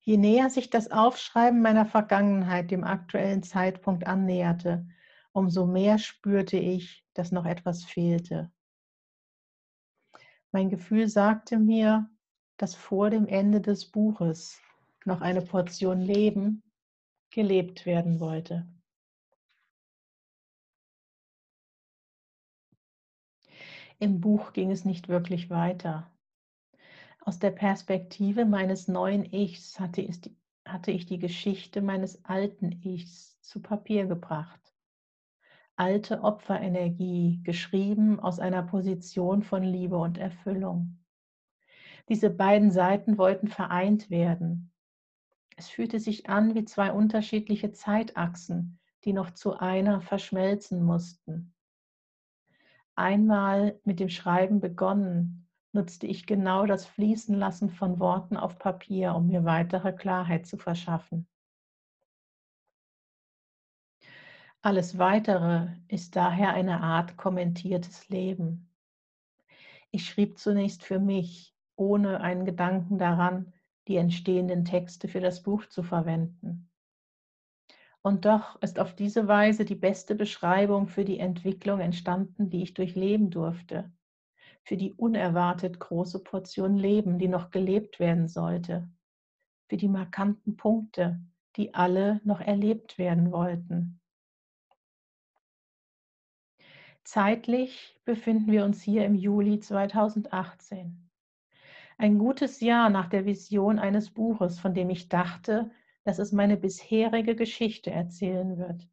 Je 0.00 0.16
näher 0.16 0.50
sich 0.50 0.68
das 0.68 0.90
Aufschreiben 0.90 1.62
meiner 1.62 1.86
Vergangenheit 1.86 2.72
dem 2.72 2.82
aktuellen 2.82 3.44
Zeitpunkt 3.44 4.08
annäherte, 4.08 4.84
umso 5.30 5.64
mehr 5.64 5.98
spürte 5.98 6.56
ich, 6.56 7.06
dass 7.14 7.30
noch 7.30 7.46
etwas 7.46 7.84
fehlte. 7.84 8.50
Mein 10.50 10.70
Gefühl 10.70 11.06
sagte 11.06 11.60
mir, 11.60 12.10
dass 12.56 12.74
vor 12.74 13.10
dem 13.10 13.28
Ende 13.28 13.60
des 13.60 13.92
Buches 13.92 14.60
noch 15.04 15.20
eine 15.20 15.42
Portion 15.42 16.00
Leben 16.00 16.64
gelebt 17.30 17.86
werden 17.86 18.18
wollte. 18.18 18.66
Im 24.00 24.20
Buch 24.20 24.52
ging 24.52 24.72
es 24.72 24.84
nicht 24.84 25.08
wirklich 25.08 25.48
weiter. 25.48 26.10
Aus 27.20 27.38
der 27.38 27.52
Perspektive 27.52 28.44
meines 28.44 28.88
neuen 28.88 29.24
Ichs 29.32 29.78
hatte 29.78 30.02
ich 30.90 31.06
die 31.06 31.18
Geschichte 31.18 31.80
meines 31.80 32.24
alten 32.24 32.82
Ichs 32.82 33.40
zu 33.40 33.62
Papier 33.62 34.06
gebracht 34.06 34.60
alte 35.80 36.22
Opferenergie, 36.22 37.40
geschrieben 37.42 38.20
aus 38.20 38.38
einer 38.38 38.62
Position 38.62 39.42
von 39.42 39.62
Liebe 39.62 39.96
und 39.96 40.18
Erfüllung. 40.18 40.98
Diese 42.10 42.28
beiden 42.28 42.70
Seiten 42.70 43.16
wollten 43.16 43.48
vereint 43.48 44.10
werden. 44.10 44.72
Es 45.56 45.70
fühlte 45.70 45.98
sich 45.98 46.28
an 46.28 46.54
wie 46.54 46.66
zwei 46.66 46.92
unterschiedliche 46.92 47.72
Zeitachsen, 47.72 48.78
die 49.06 49.14
noch 49.14 49.30
zu 49.30 49.56
einer 49.56 50.02
verschmelzen 50.02 50.82
mussten. 50.84 51.54
Einmal 52.94 53.80
mit 53.84 54.00
dem 54.00 54.08
Schreiben 54.08 54.60
begonnen, 54.60 55.48
nutzte 55.72 56.06
ich 56.06 56.26
genau 56.26 56.66
das 56.66 56.86
Fließenlassen 56.86 57.70
von 57.70 58.00
Worten 58.00 58.36
auf 58.36 58.58
Papier, 58.58 59.14
um 59.14 59.28
mir 59.28 59.44
weitere 59.44 59.92
Klarheit 59.92 60.46
zu 60.46 60.56
verschaffen. 60.56 61.26
Alles 64.62 64.98
Weitere 64.98 65.68
ist 65.88 66.16
daher 66.16 66.52
eine 66.52 66.82
Art 66.82 67.16
kommentiertes 67.16 68.08
Leben. 68.08 68.70
Ich 69.90 70.06
schrieb 70.06 70.38
zunächst 70.38 70.84
für 70.84 70.98
mich, 70.98 71.54
ohne 71.76 72.20
einen 72.20 72.44
Gedanken 72.44 72.98
daran, 72.98 73.52
die 73.88 73.96
entstehenden 73.96 74.64
Texte 74.64 75.08
für 75.08 75.20
das 75.20 75.42
Buch 75.42 75.66
zu 75.66 75.82
verwenden. 75.82 76.69
Und 78.02 78.24
doch 78.24 78.60
ist 78.62 78.78
auf 78.78 78.94
diese 78.94 79.28
Weise 79.28 79.64
die 79.64 79.74
beste 79.74 80.14
Beschreibung 80.14 80.88
für 80.88 81.04
die 81.04 81.18
Entwicklung 81.18 81.80
entstanden, 81.80 82.48
die 82.48 82.62
ich 82.62 82.72
durchleben 82.72 83.30
durfte, 83.30 83.92
für 84.62 84.76
die 84.76 84.94
unerwartet 84.94 85.78
große 85.78 86.22
Portion 86.22 86.76
Leben, 86.76 87.18
die 87.18 87.28
noch 87.28 87.50
gelebt 87.50 88.00
werden 88.00 88.26
sollte, 88.26 88.88
für 89.68 89.76
die 89.76 89.88
markanten 89.88 90.56
Punkte, 90.56 91.20
die 91.56 91.74
alle 91.74 92.20
noch 92.24 92.40
erlebt 92.40 92.96
werden 92.96 93.32
wollten. 93.32 94.00
Zeitlich 97.04 97.98
befinden 98.04 98.52
wir 98.52 98.64
uns 98.64 98.82
hier 98.82 99.04
im 99.04 99.14
Juli 99.14 99.60
2018. 99.60 101.10
Ein 101.98 102.18
gutes 102.18 102.60
Jahr 102.60 102.88
nach 102.88 103.08
der 103.08 103.26
Vision 103.26 103.78
eines 103.78 104.10
Buches, 104.10 104.58
von 104.58 104.72
dem 104.72 104.88
ich 104.88 105.08
dachte, 105.08 105.70
dass 106.04 106.18
es 106.18 106.32
meine 106.32 106.56
bisherige 106.56 107.36
Geschichte 107.36 107.90
erzählen 107.90 108.58
wird. 108.58 108.88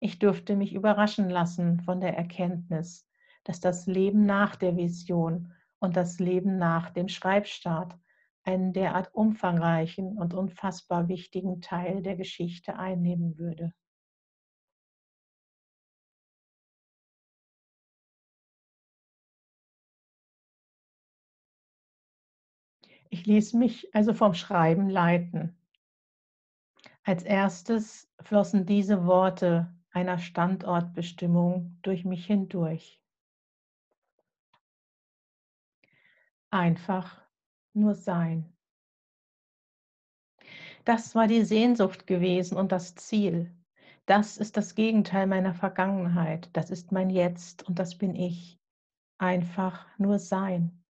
Ich 0.00 0.18
durfte 0.18 0.56
mich 0.56 0.74
überraschen 0.74 1.30
lassen 1.30 1.80
von 1.80 2.00
der 2.00 2.16
Erkenntnis, 2.16 3.08
dass 3.44 3.60
das 3.60 3.86
Leben 3.86 4.26
nach 4.26 4.56
der 4.56 4.76
Vision 4.76 5.52
und 5.78 5.96
das 5.96 6.18
Leben 6.18 6.58
nach 6.58 6.90
dem 6.90 7.08
Schreibstart 7.08 7.96
einen 8.44 8.72
derart 8.72 9.14
umfangreichen 9.14 10.18
und 10.18 10.34
unfassbar 10.34 11.08
wichtigen 11.08 11.60
Teil 11.60 12.02
der 12.02 12.16
Geschichte 12.16 12.76
einnehmen 12.76 13.38
würde. 13.38 13.72
Ich 23.10 23.26
ließ 23.26 23.52
mich 23.52 23.94
also 23.94 24.14
vom 24.14 24.34
Schreiben 24.34 24.88
leiten. 24.88 25.61
Als 27.04 27.24
erstes 27.24 28.08
flossen 28.20 28.64
diese 28.64 29.06
Worte 29.06 29.74
einer 29.90 30.18
Standortbestimmung 30.18 31.78
durch 31.82 32.04
mich 32.04 32.26
hindurch. 32.26 33.00
Einfach 36.50 37.20
nur 37.72 37.94
sein. 37.94 38.52
Das 40.84 41.14
war 41.14 41.26
die 41.26 41.44
Sehnsucht 41.44 42.06
gewesen 42.06 42.56
und 42.56 42.72
das 42.72 42.94
Ziel. 42.94 43.52
Das 44.06 44.36
ist 44.36 44.56
das 44.56 44.74
Gegenteil 44.74 45.26
meiner 45.26 45.54
Vergangenheit. 45.54 46.50
Das 46.52 46.70
ist 46.70 46.92
mein 46.92 47.10
Jetzt 47.10 47.66
und 47.68 47.78
das 47.78 47.96
bin 47.96 48.14
ich. 48.14 48.60
Einfach 49.18 49.86
nur 49.98 50.18
sein. 50.18 50.84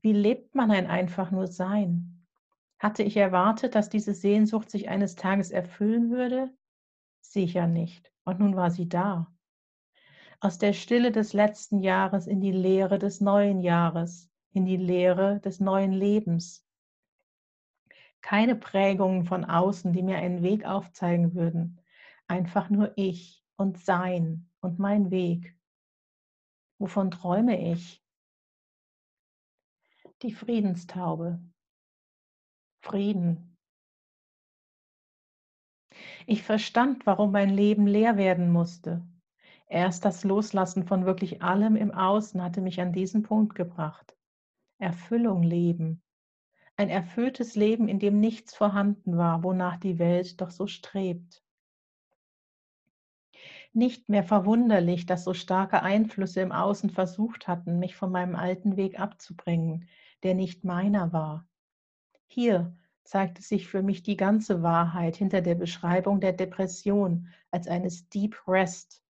Wie 0.00 0.12
lebt 0.12 0.54
man 0.54 0.70
ein 0.70 0.86
einfach 0.86 1.30
nur 1.30 1.46
Sein? 1.46 2.19
Hatte 2.80 3.02
ich 3.02 3.18
erwartet, 3.18 3.74
dass 3.74 3.90
diese 3.90 4.14
Sehnsucht 4.14 4.70
sich 4.70 4.88
eines 4.88 5.14
Tages 5.14 5.50
erfüllen 5.50 6.10
würde? 6.10 6.50
Sicher 7.20 7.66
nicht. 7.66 8.10
Und 8.24 8.40
nun 8.40 8.56
war 8.56 8.70
sie 8.70 8.88
da. 8.88 9.30
Aus 10.40 10.56
der 10.56 10.72
Stille 10.72 11.12
des 11.12 11.34
letzten 11.34 11.80
Jahres 11.80 12.26
in 12.26 12.40
die 12.40 12.52
Leere 12.52 12.98
des 12.98 13.20
neuen 13.20 13.60
Jahres, 13.60 14.30
in 14.52 14.64
die 14.64 14.78
Lehre 14.78 15.40
des 15.40 15.60
neuen 15.60 15.92
Lebens. 15.92 16.66
Keine 18.22 18.56
Prägungen 18.56 19.26
von 19.26 19.44
außen, 19.44 19.92
die 19.92 20.02
mir 20.02 20.16
einen 20.16 20.42
Weg 20.42 20.64
aufzeigen 20.64 21.34
würden. 21.34 21.82
Einfach 22.28 22.70
nur 22.70 22.96
ich 22.96 23.44
und 23.56 23.76
Sein 23.76 24.48
und 24.60 24.78
mein 24.78 25.10
Weg. 25.10 25.54
Wovon 26.78 27.10
träume 27.10 27.72
ich? 27.72 28.02
Die 30.22 30.32
Friedenstaube. 30.32 31.40
Frieden. 32.80 33.56
Ich 36.26 36.42
verstand, 36.42 37.06
warum 37.06 37.32
mein 37.32 37.50
Leben 37.50 37.86
leer 37.86 38.16
werden 38.16 38.50
musste. 38.50 39.06
Erst 39.66 40.04
das 40.04 40.24
Loslassen 40.24 40.84
von 40.84 41.04
wirklich 41.04 41.42
allem 41.42 41.76
im 41.76 41.92
Außen 41.92 42.42
hatte 42.42 42.60
mich 42.60 42.80
an 42.80 42.92
diesen 42.92 43.22
Punkt 43.22 43.54
gebracht. 43.54 44.16
Erfüllung 44.78 45.42
leben. 45.42 46.02
Ein 46.76 46.88
erfülltes 46.88 47.54
Leben, 47.54 47.86
in 47.86 47.98
dem 47.98 48.18
nichts 48.18 48.54
vorhanden 48.54 49.18
war, 49.18 49.44
wonach 49.44 49.76
die 49.76 49.98
Welt 49.98 50.40
doch 50.40 50.50
so 50.50 50.66
strebt. 50.66 51.44
Nicht 53.72 54.08
mehr 54.08 54.24
verwunderlich, 54.24 55.04
dass 55.04 55.24
so 55.24 55.34
starke 55.34 55.82
Einflüsse 55.82 56.40
im 56.40 56.50
Außen 56.50 56.88
versucht 56.88 57.46
hatten, 57.46 57.78
mich 57.78 57.94
von 57.94 58.10
meinem 58.10 58.34
alten 58.34 58.76
Weg 58.76 58.98
abzubringen, 58.98 59.88
der 60.22 60.34
nicht 60.34 60.64
meiner 60.64 61.12
war. 61.12 61.49
Hier 62.32 62.72
zeigte 63.02 63.42
sich 63.42 63.66
für 63.66 63.82
mich 63.82 64.04
die 64.04 64.16
ganze 64.16 64.62
Wahrheit 64.62 65.16
hinter 65.16 65.40
der 65.40 65.56
Beschreibung 65.56 66.20
der 66.20 66.32
Depression 66.32 67.26
als 67.50 67.66
eines 67.66 68.08
Deep 68.08 68.36
Rest. 68.46 69.02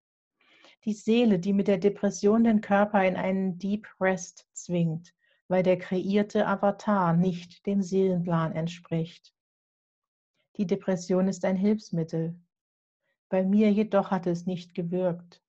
Die 0.87 0.95
Seele, 0.95 1.39
die 1.39 1.53
mit 1.53 1.69
der 1.69 1.77
Depression 1.77 2.45
den 2.45 2.63
Körper 2.63 3.05
in 3.05 3.17
einen 3.17 3.59
Deep 3.59 3.87
Rest 4.01 4.49
zwingt, 4.55 5.15
weil 5.49 5.63
der 5.63 5.77
kreierte 5.77 6.47
Avatar 6.47 7.13
nicht 7.13 7.67
dem 7.67 7.83
Seelenplan 7.83 8.53
entspricht. 8.53 9.35
Die 10.57 10.67
Depression 10.67 11.29
ist 11.29 11.45
ein 11.45 11.57
Hilfsmittel. 11.57 12.41
Bei 13.29 13.45
mir 13.45 13.71
jedoch 13.71 14.11
hatte 14.11 14.31
es 14.31 14.47
nicht 14.47 14.75
gewirkt. 14.75 15.43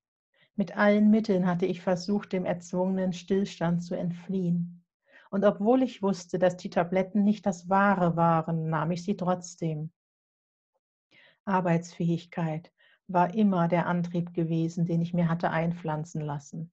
Mit 0.58 0.76
allen 0.76 1.10
Mitteln 1.10 1.48
hatte 1.48 1.68
ich 1.68 1.80
versucht, 1.80 2.34
dem 2.34 2.44
erzwungenen 2.44 3.14
Stillstand 3.14 3.82
zu 3.82 3.96
entfliehen. 3.96 4.81
Und 5.32 5.46
obwohl 5.46 5.82
ich 5.82 6.04
wusste, 6.04 6.40
dass 6.40 6.58
die 6.58 6.70
Tabletten 6.70 7.24
nicht 7.24 7.46
das 7.46 7.70
Wahre 7.70 8.18
waren, 8.18 8.70
nahm 8.70 8.92
ich 8.92 9.04
sie 9.04 9.16
trotzdem. 9.16 9.92
Arbeitsfähigkeit 11.46 12.72
war 13.08 13.34
immer 13.34 13.70
der 13.70 13.88
Antrieb 13.88 14.34
gewesen, 14.34 14.86
den 14.86 15.02
ich 15.02 15.14
mir 15.14 15.30
hatte 15.30 15.50
einpflanzen 15.50 16.20
lassen. 16.20 16.72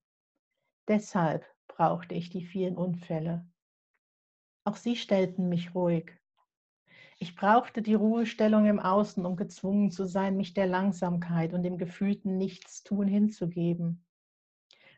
Deshalb 0.89 1.45
brauchte 1.67 2.15
ich 2.15 2.29
die 2.29 2.43
vielen 2.43 2.75
Unfälle. 2.75 3.47
Auch 4.65 4.75
sie 4.75 4.97
stellten 4.97 5.47
mich 5.47 5.73
ruhig. 5.73 6.19
Ich 7.17 7.37
brauchte 7.37 7.81
die 7.81 7.93
Ruhestellung 7.93 8.65
im 8.65 8.79
Außen, 8.79 9.25
um 9.25 9.37
gezwungen 9.37 9.89
zu 9.89 10.05
sein, 10.05 10.35
mich 10.35 10.53
der 10.53 10.67
Langsamkeit 10.67 11.53
und 11.53 11.63
dem 11.63 11.77
gefühlten 11.77 12.37
Nichtstun 12.37 13.07
hinzugeben. 13.07 14.05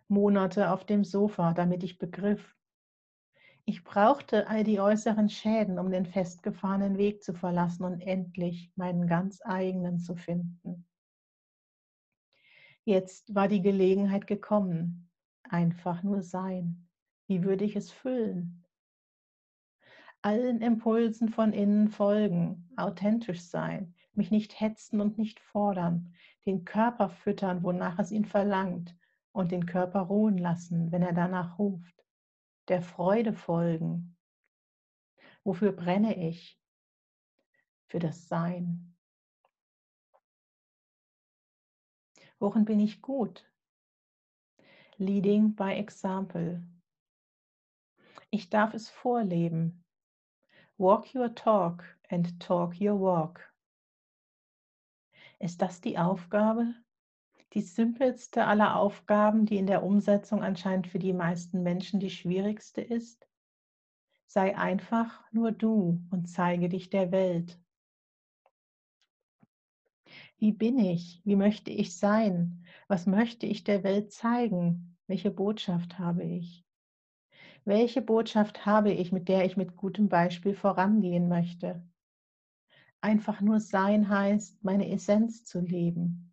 Monate 0.08 0.72
auf 0.72 0.84
dem 0.84 1.04
Sofa, 1.04 1.54
damit 1.54 1.84
ich 1.84 2.00
begriff, 2.00 2.56
ich 3.72 3.86
brauchte 3.86 4.50
all 4.50 4.66
die 4.66 4.82
äußeren 4.82 5.30
Schäden, 5.30 5.80
um 5.80 5.92
den 5.92 6.06
festgefahrenen 6.06 6.98
Weg 6.98 7.24
zu 7.24 7.34
verlassen 7.34 7.86
und 7.86 8.02
endlich 8.02 8.70
meinen 8.76 9.08
ganz 9.08 9.40
eigenen 9.46 9.98
zu 9.98 10.18
finden. 10.18 10.86
Jetzt 12.84 13.34
war 13.34 13.48
die 13.48 13.62
Gelegenheit 13.62 14.28
gekommen. 14.28 15.10
Einfach 15.44 16.04
nur 16.04 16.22
sein. 16.22 16.90
Wie 17.28 17.46
würde 17.46 17.64
ich 17.64 17.78
es 17.78 17.94
füllen? 17.94 18.66
Allen 20.22 20.60
Impulsen 20.62 21.30
von 21.30 21.54
innen 21.54 21.88
folgen, 21.88 22.70
authentisch 22.76 23.42
sein, 23.42 23.96
mich 24.12 24.32
nicht 24.32 24.60
hetzen 24.60 25.00
und 25.00 25.18
nicht 25.18 25.40
fordern, 25.40 26.14
den 26.46 26.66
Körper 26.66 27.10
füttern, 27.10 27.64
wonach 27.64 28.00
es 28.00 28.12
ihn 28.12 28.26
verlangt, 28.26 28.98
und 29.32 29.54
den 29.54 29.66
Körper 29.66 30.02
ruhen 30.02 30.38
lassen, 30.38 30.92
wenn 30.92 31.04
er 31.04 31.14
danach 31.14 31.58
ruft 31.58 32.02
der 32.68 32.82
Freude 32.82 33.34
folgen. 33.34 34.18
Wofür 35.44 35.72
brenne 35.72 36.30
ich? 36.30 36.60
Für 37.88 38.00
das 38.00 38.28
Sein. 38.28 38.96
Worin 42.40 42.66
bin 42.66 42.80
ich 42.80 43.02
gut? 43.02 43.46
Leading 44.98 45.56
by 45.56 45.74
Example. 45.74 46.64
Ich 48.30 48.50
darf 48.50 48.74
es 48.74 48.90
vorleben. 48.90 49.84
Walk 50.78 51.14
your 51.14 51.36
talk 51.36 51.84
and 52.10 52.40
talk 52.40 52.80
your 52.80 53.00
walk. 53.00 53.54
Ist 55.40 55.62
das 55.62 55.82
die 55.82 55.98
Aufgabe? 55.98 56.74
Die 57.54 57.62
simpelste 57.62 58.46
aller 58.46 58.78
Aufgaben, 58.78 59.46
die 59.46 59.58
in 59.58 59.68
der 59.68 59.84
Umsetzung 59.84 60.42
anscheinend 60.42 60.88
für 60.88 61.00
die 61.00 61.14
meisten 61.14 61.64
Menschen 61.64 62.00
die 62.00 62.10
schwierigste 62.10 62.82
ist? 62.82 63.28
Sei 64.26 64.58
einfach 64.58 65.22
nur 65.32 65.52
du 65.52 66.02
und 66.12 66.30
zeige 66.30 66.70
dich 66.70 66.90
der 66.90 67.12
Welt. 67.12 67.60
Wie 70.38 70.54
bin 70.54 70.80
ich? 70.80 71.22
Wie 71.26 71.36
möchte 71.36 71.72
ich 71.72 71.98
sein? 71.98 72.66
Was 72.88 73.06
möchte 73.06 73.46
ich 73.46 73.64
der 73.64 73.84
Welt 73.84 74.12
zeigen? 74.12 74.98
Welche 75.08 75.30
Botschaft 75.30 76.00
habe 76.00 76.24
ich? 76.24 76.66
Welche 77.66 78.02
Botschaft 78.02 78.66
habe 78.66 78.92
ich, 78.92 79.12
mit 79.12 79.28
der 79.28 79.46
ich 79.46 79.56
mit 79.56 79.76
gutem 79.76 80.10
Beispiel 80.10 80.56
vorangehen 80.56 81.28
möchte? 81.28 81.84
Einfach 83.02 83.42
nur 83.42 83.60
sein 83.60 84.10
heißt, 84.10 84.64
meine 84.64 84.90
Essenz 84.90 85.44
zu 85.44 85.60
leben, 85.60 86.31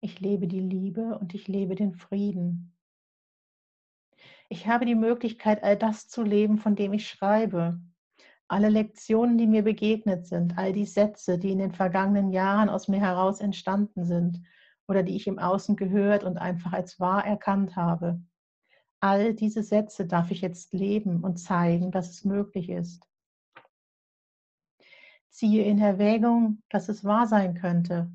ich 0.00 0.20
lebe 0.20 0.46
die 0.46 0.60
Liebe 0.60 1.18
und 1.18 1.34
ich 1.34 1.48
lebe 1.48 1.74
den 1.74 1.94
Frieden. 1.94 2.74
Ich 4.48 4.66
habe 4.66 4.86
die 4.86 4.94
Möglichkeit, 4.94 5.62
all 5.62 5.76
das 5.76 6.08
zu 6.08 6.22
leben, 6.22 6.58
von 6.58 6.74
dem 6.74 6.92
ich 6.92 7.08
schreibe. 7.08 7.80
Alle 8.46 8.70
Lektionen, 8.70 9.36
die 9.36 9.46
mir 9.46 9.62
begegnet 9.62 10.26
sind, 10.26 10.56
all 10.56 10.72
die 10.72 10.86
Sätze, 10.86 11.38
die 11.38 11.52
in 11.52 11.58
den 11.58 11.72
vergangenen 11.72 12.30
Jahren 12.30 12.70
aus 12.70 12.88
mir 12.88 13.00
heraus 13.00 13.40
entstanden 13.40 14.06
sind 14.06 14.42
oder 14.86 15.02
die 15.02 15.16
ich 15.16 15.26
im 15.26 15.38
Außen 15.38 15.76
gehört 15.76 16.24
und 16.24 16.38
einfach 16.38 16.72
als 16.72 16.98
wahr 16.98 17.26
erkannt 17.26 17.76
habe. 17.76 18.22
All 19.00 19.34
diese 19.34 19.62
Sätze 19.62 20.06
darf 20.06 20.30
ich 20.30 20.40
jetzt 20.40 20.72
leben 20.72 21.22
und 21.22 21.36
zeigen, 21.36 21.90
dass 21.90 22.08
es 22.08 22.24
möglich 22.24 22.70
ist. 22.70 23.06
Ziehe 25.28 25.64
in 25.64 25.78
Erwägung, 25.78 26.62
dass 26.70 26.88
es 26.88 27.04
wahr 27.04 27.26
sein 27.26 27.54
könnte, 27.54 28.10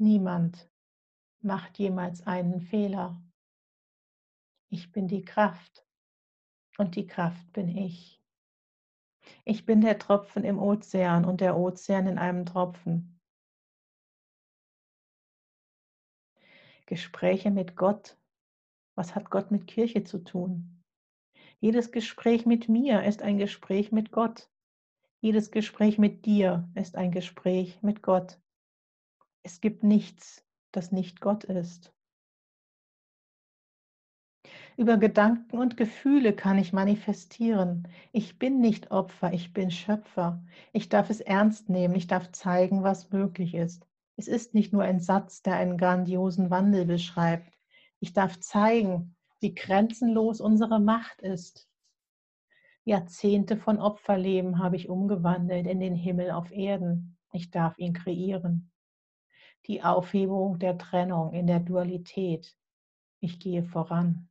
Niemand 0.00 0.66
macht 1.42 1.78
jemals 1.78 2.26
einen 2.26 2.62
Fehler. 2.62 3.22
Ich 4.70 4.92
bin 4.92 5.08
die 5.08 5.26
Kraft 5.26 5.86
und 6.78 6.96
die 6.96 7.06
Kraft 7.06 7.52
bin 7.52 7.68
ich. 7.68 8.18
Ich 9.44 9.66
bin 9.66 9.82
der 9.82 9.98
Tropfen 9.98 10.42
im 10.42 10.58
Ozean 10.58 11.26
und 11.26 11.42
der 11.42 11.54
Ozean 11.58 12.06
in 12.06 12.16
einem 12.16 12.46
Tropfen. 12.46 13.20
Gespräche 16.86 17.50
mit 17.50 17.76
Gott. 17.76 18.16
Was 18.94 19.14
hat 19.14 19.28
Gott 19.28 19.50
mit 19.50 19.66
Kirche 19.66 20.02
zu 20.02 20.24
tun? 20.24 20.82
Jedes 21.58 21.92
Gespräch 21.92 22.46
mit 22.46 22.70
mir 22.70 23.02
ist 23.02 23.20
ein 23.20 23.36
Gespräch 23.36 23.92
mit 23.92 24.12
Gott. 24.12 24.48
Jedes 25.20 25.50
Gespräch 25.50 25.98
mit 25.98 26.24
dir 26.24 26.70
ist 26.74 26.96
ein 26.96 27.12
Gespräch 27.12 27.82
mit 27.82 28.02
Gott. 28.02 28.40
Es 29.42 29.60
gibt 29.60 29.82
nichts, 29.82 30.44
das 30.70 30.92
nicht 30.92 31.20
Gott 31.20 31.44
ist. 31.44 31.94
Über 34.76 34.98
Gedanken 34.98 35.58
und 35.58 35.76
Gefühle 35.76 36.34
kann 36.34 36.58
ich 36.58 36.72
manifestieren. 36.72 37.88
Ich 38.12 38.38
bin 38.38 38.60
nicht 38.60 38.90
Opfer, 38.90 39.32
ich 39.32 39.52
bin 39.52 39.70
Schöpfer. 39.70 40.42
Ich 40.72 40.88
darf 40.88 41.10
es 41.10 41.20
ernst 41.20 41.68
nehmen, 41.68 41.94
ich 41.94 42.06
darf 42.06 42.32
zeigen, 42.32 42.82
was 42.82 43.10
möglich 43.10 43.54
ist. 43.54 43.86
Es 44.16 44.28
ist 44.28 44.54
nicht 44.54 44.72
nur 44.72 44.82
ein 44.82 45.00
Satz, 45.00 45.42
der 45.42 45.56
einen 45.56 45.78
grandiosen 45.78 46.50
Wandel 46.50 46.84
beschreibt. 46.84 47.52
Ich 47.98 48.12
darf 48.12 48.40
zeigen, 48.40 49.16
wie 49.40 49.54
grenzenlos 49.54 50.40
unsere 50.40 50.80
Macht 50.80 51.22
ist. 51.22 51.68
Jahrzehnte 52.84 53.56
von 53.56 53.78
Opferleben 53.78 54.58
habe 54.58 54.76
ich 54.76 54.88
umgewandelt 54.88 55.66
in 55.66 55.80
den 55.80 55.94
Himmel 55.94 56.30
auf 56.30 56.50
Erden. 56.50 57.18
Ich 57.32 57.50
darf 57.50 57.78
ihn 57.78 57.92
kreieren 57.92 58.69
die 59.66 59.82
Aufhebung 59.82 60.58
der 60.58 60.78
Trennung 60.78 61.32
in 61.32 61.46
der 61.46 61.60
Dualität. 61.60 62.56
Ich 63.20 63.38
gehe 63.40 63.64
voran. 63.64 64.28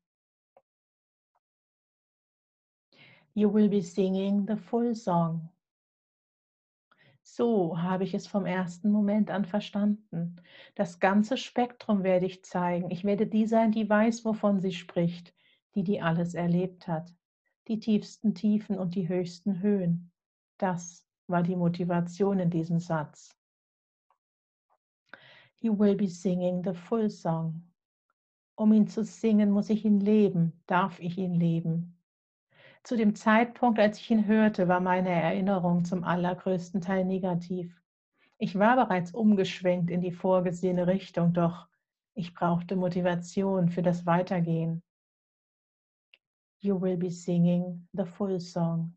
You 3.33 3.53
will 3.53 3.69
be 3.69 3.81
singing 3.81 4.47
the 4.47 4.57
full 4.57 4.95
song. 4.95 5.49
So 7.23 7.79
habe 7.81 8.03
ich 8.03 8.13
es 8.15 8.27
vom 8.27 8.45
ersten 8.45 8.91
Moment 8.91 9.31
an 9.31 9.45
verstanden. 9.45 10.37
Das 10.75 10.99
ganze 10.99 11.37
Spektrum 11.37 12.03
werde 12.03 12.25
ich 12.25 12.43
zeigen. 12.43 12.91
Ich 12.91 13.03
werde 13.03 13.27
die 13.27 13.45
sein, 13.45 13.71
die 13.71 13.89
weiß, 13.89 14.25
wovon 14.25 14.59
sie 14.59 14.73
spricht, 14.73 15.35
die 15.75 15.83
die 15.83 16.01
alles 16.01 16.33
erlebt 16.33 16.87
hat. 16.87 17.13
die 17.69 17.79
tiefsten 17.79 18.33
Tiefen 18.33 18.77
und 18.77 18.95
die 18.95 19.07
höchsten 19.07 19.61
Höhen. 19.61 20.11
Das 20.57 21.07
war 21.27 21.43
die 21.43 21.55
Motivation 21.55 22.39
in 22.39 22.49
diesem 22.49 22.79
Satz. 22.79 23.38
You 25.61 25.73
will 25.73 25.95
be 25.95 26.07
singing 26.07 26.63
the 26.63 26.73
full 26.73 27.09
song. 27.09 27.63
Um 28.55 28.73
ihn 28.73 28.87
zu 28.87 29.03
singen, 29.03 29.51
muss 29.51 29.69
ich 29.69 29.85
ihn 29.85 29.99
leben, 29.99 30.53
darf 30.67 30.99
ich 30.99 31.17
ihn 31.17 31.33
leben. 31.33 31.97
Zu 32.83 32.95
dem 32.95 33.13
Zeitpunkt, 33.13 33.77
als 33.77 33.99
ich 33.99 34.09
ihn 34.09 34.25
hörte, 34.25 34.67
war 34.67 34.79
meine 34.79 35.09
Erinnerung 35.09 35.83
zum 35.83 36.03
allergrößten 36.03 36.81
Teil 36.81 37.03
negativ. 37.03 37.81
Ich 38.37 38.57
war 38.57 38.77
bereits 38.77 39.13
umgeschwenkt 39.13 39.89
in 39.91 39.99
die 39.99 40.13
vorgesehene 40.13 40.87
Richtung, 40.87 41.33
doch 41.33 41.67
ich 42.13 42.33
brauchte 42.33 42.77
Motivation 42.77 43.69
für 43.69 43.81
das 43.81 44.05
Weitergehen. 44.05 44.81
You 46.61 46.79
will 46.79 46.97
be 46.97 47.11
singing 47.11 47.87
the 47.93 48.05
full 48.05 48.39
song. 48.39 48.95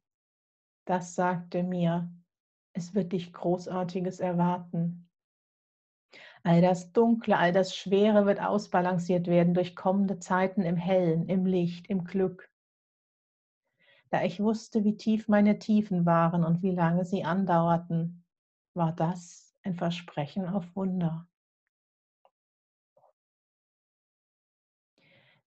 Das 0.84 1.14
sagte 1.14 1.62
mir, 1.62 2.08
es 2.72 2.94
wird 2.94 3.12
dich 3.12 3.32
Großartiges 3.32 4.20
erwarten. 4.20 5.08
All 6.44 6.60
das 6.60 6.92
Dunkle, 6.92 7.38
all 7.38 7.52
das 7.52 7.76
Schwere 7.76 8.26
wird 8.26 8.40
ausbalanciert 8.40 9.28
werden 9.28 9.54
durch 9.54 9.76
kommende 9.76 10.18
Zeiten 10.18 10.62
im 10.62 10.76
Hellen, 10.76 11.28
im 11.28 11.46
Licht, 11.46 11.88
im 11.88 12.04
Glück. 12.04 12.50
Da 14.10 14.24
ich 14.24 14.40
wusste, 14.40 14.84
wie 14.84 14.96
tief 14.96 15.28
meine 15.28 15.58
Tiefen 15.58 16.04
waren 16.04 16.44
und 16.44 16.62
wie 16.62 16.72
lange 16.72 17.04
sie 17.04 17.24
andauerten, 17.24 18.24
war 18.74 18.92
das 18.92 19.54
ein 19.62 19.76
Versprechen 19.76 20.46
auf 20.46 20.74
Wunder. 20.74 21.28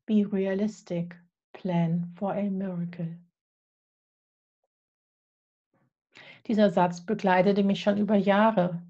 Be 0.06 0.26
realistic, 0.32 1.20
plan 1.52 2.14
for 2.16 2.34
a 2.34 2.44
miracle. 2.44 3.18
Dieser 6.48 6.70
Satz 6.70 7.06
begleitete 7.06 7.64
mich 7.64 7.82
schon 7.82 7.98
über 7.98 8.16
Jahre. 8.16 8.82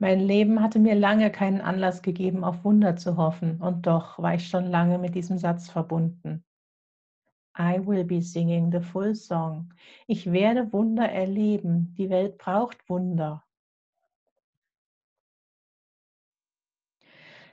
Mein 0.00 0.20
Leben 0.20 0.62
hatte 0.62 0.78
mir 0.78 0.94
lange 0.94 1.32
keinen 1.32 1.60
Anlass 1.60 2.02
gegeben, 2.02 2.44
auf 2.44 2.64
Wunder 2.64 2.96
zu 2.96 3.16
hoffen, 3.16 3.60
und 3.60 3.86
doch 3.86 4.18
war 4.20 4.34
ich 4.34 4.48
schon 4.48 4.66
lange 4.66 4.98
mit 4.98 5.16
diesem 5.16 5.38
Satz 5.38 5.68
verbunden. 5.68 6.44
I 7.58 7.84
will 7.84 8.04
be 8.04 8.22
singing 8.22 8.70
the 8.70 8.80
full 8.80 9.16
song. 9.16 9.74
Ich 10.06 10.30
werde 10.30 10.72
Wunder 10.72 11.10
erleben. 11.10 11.92
Die 11.98 12.08
Welt 12.08 12.38
braucht 12.38 12.88
Wunder. 12.88 13.44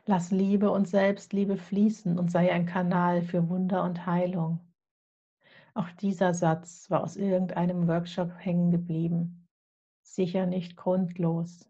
Lass 0.05 0.29
Liebe 0.29 0.69
und 0.69 0.87
Selbstliebe 0.87 1.57
fließen 1.57 2.19
und 2.19 2.29
sei 2.29 2.51
ein 2.51 2.67
Kanal 2.67 3.23
für 3.23 3.49
Wunder 3.49 3.83
und 3.83 4.05
Heilung. 4.05 4.59
Auch 5.73 5.89
dieser 5.89 6.35
Satz 6.35 6.91
war 6.91 7.03
aus 7.03 7.15
irgendeinem 7.15 7.87
Workshop 7.87 8.31
hängen 8.37 8.69
geblieben. 8.69 9.47
Sicher 10.03 10.45
nicht 10.45 10.77
grundlos. 10.77 11.67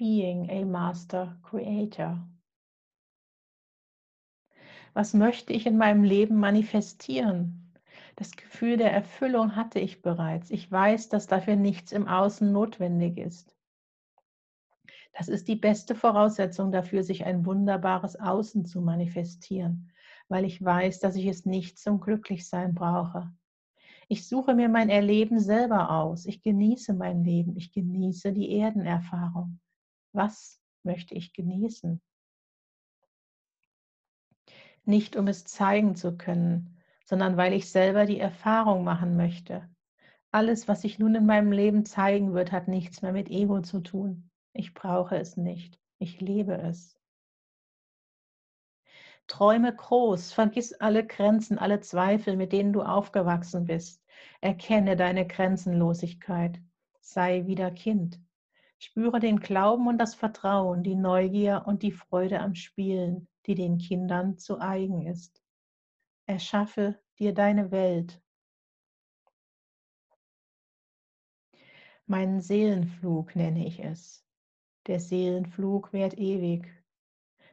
Being 0.00 0.48
a 0.48 0.64
Master 0.64 1.36
Creator. 1.42 2.26
Was 4.94 5.12
möchte 5.12 5.52
ich 5.52 5.66
in 5.66 5.76
meinem 5.76 6.04
Leben 6.04 6.36
manifestieren? 6.36 7.74
Das 8.16 8.30
Gefühl 8.30 8.78
der 8.78 8.94
Erfüllung 8.94 9.56
hatte 9.56 9.78
ich 9.78 10.00
bereits. 10.00 10.50
Ich 10.50 10.72
weiß, 10.72 11.10
dass 11.10 11.26
dafür 11.26 11.56
nichts 11.56 11.92
im 11.92 12.08
Außen 12.08 12.50
notwendig 12.50 13.18
ist. 13.18 13.54
Das 15.12 15.28
ist 15.28 15.48
die 15.48 15.56
beste 15.56 15.94
Voraussetzung 15.94 16.72
dafür, 16.72 17.02
sich 17.02 17.26
ein 17.26 17.44
wunderbares 17.44 18.18
Außen 18.18 18.64
zu 18.64 18.80
manifestieren, 18.80 19.92
weil 20.28 20.46
ich 20.46 20.64
weiß, 20.64 21.00
dass 21.00 21.14
ich 21.14 21.26
es 21.26 21.44
nicht 21.44 21.78
zum 21.78 22.00
Glücklichsein 22.00 22.74
brauche. 22.74 23.30
Ich 24.08 24.26
suche 24.26 24.54
mir 24.54 24.70
mein 24.70 24.88
Erleben 24.88 25.40
selber 25.40 25.90
aus. 25.90 26.24
Ich 26.24 26.40
genieße 26.40 26.94
mein 26.94 27.22
Leben. 27.22 27.54
Ich 27.58 27.70
genieße 27.70 28.32
die 28.32 28.56
Erdenerfahrung. 28.56 29.60
Was 30.12 30.60
möchte 30.82 31.14
ich 31.14 31.32
genießen? 31.32 32.00
Nicht 34.84 35.16
um 35.16 35.28
es 35.28 35.44
zeigen 35.44 35.94
zu 35.94 36.16
können, 36.16 36.78
sondern 37.04 37.36
weil 37.36 37.52
ich 37.52 37.70
selber 37.70 38.06
die 38.06 38.18
Erfahrung 38.18 38.84
machen 38.84 39.16
möchte. 39.16 39.68
Alles, 40.32 40.68
was 40.68 40.82
sich 40.82 40.98
nun 40.98 41.14
in 41.14 41.26
meinem 41.26 41.52
Leben 41.52 41.84
zeigen 41.84 42.34
wird, 42.34 42.52
hat 42.52 42.68
nichts 42.68 43.02
mehr 43.02 43.12
mit 43.12 43.28
Ego 43.28 43.60
zu 43.60 43.80
tun. 43.80 44.30
Ich 44.52 44.74
brauche 44.74 45.16
es 45.16 45.36
nicht. 45.36 45.78
Ich 45.98 46.20
lebe 46.20 46.54
es. 46.54 46.96
Träume 49.26 49.74
groß, 49.74 50.32
vergiss 50.32 50.72
alle 50.72 51.06
Grenzen, 51.06 51.58
alle 51.58 51.80
Zweifel, 51.80 52.36
mit 52.36 52.52
denen 52.52 52.72
du 52.72 52.82
aufgewachsen 52.82 53.64
bist. 53.64 54.04
Erkenne 54.40 54.96
deine 54.96 55.26
Grenzenlosigkeit. 55.26 56.60
Sei 57.00 57.46
wieder 57.46 57.70
Kind. 57.70 58.20
Spüre 58.82 59.20
den 59.20 59.40
Glauben 59.40 59.86
und 59.88 59.98
das 59.98 60.14
Vertrauen, 60.14 60.82
die 60.82 60.94
Neugier 60.94 61.64
und 61.66 61.82
die 61.82 61.92
Freude 61.92 62.40
am 62.40 62.54
Spielen, 62.54 63.28
die 63.44 63.54
den 63.54 63.76
Kindern 63.76 64.38
zu 64.38 64.58
eigen 64.58 65.06
ist. 65.06 65.42
Erschaffe 66.24 66.98
dir 67.18 67.34
deine 67.34 67.70
Welt. 67.70 68.22
Meinen 72.06 72.40
Seelenflug 72.40 73.36
nenne 73.36 73.66
ich 73.66 73.84
es. 73.84 74.24
Der 74.86 74.98
Seelenflug 74.98 75.92
währt 75.92 76.16
ewig. 76.18 76.66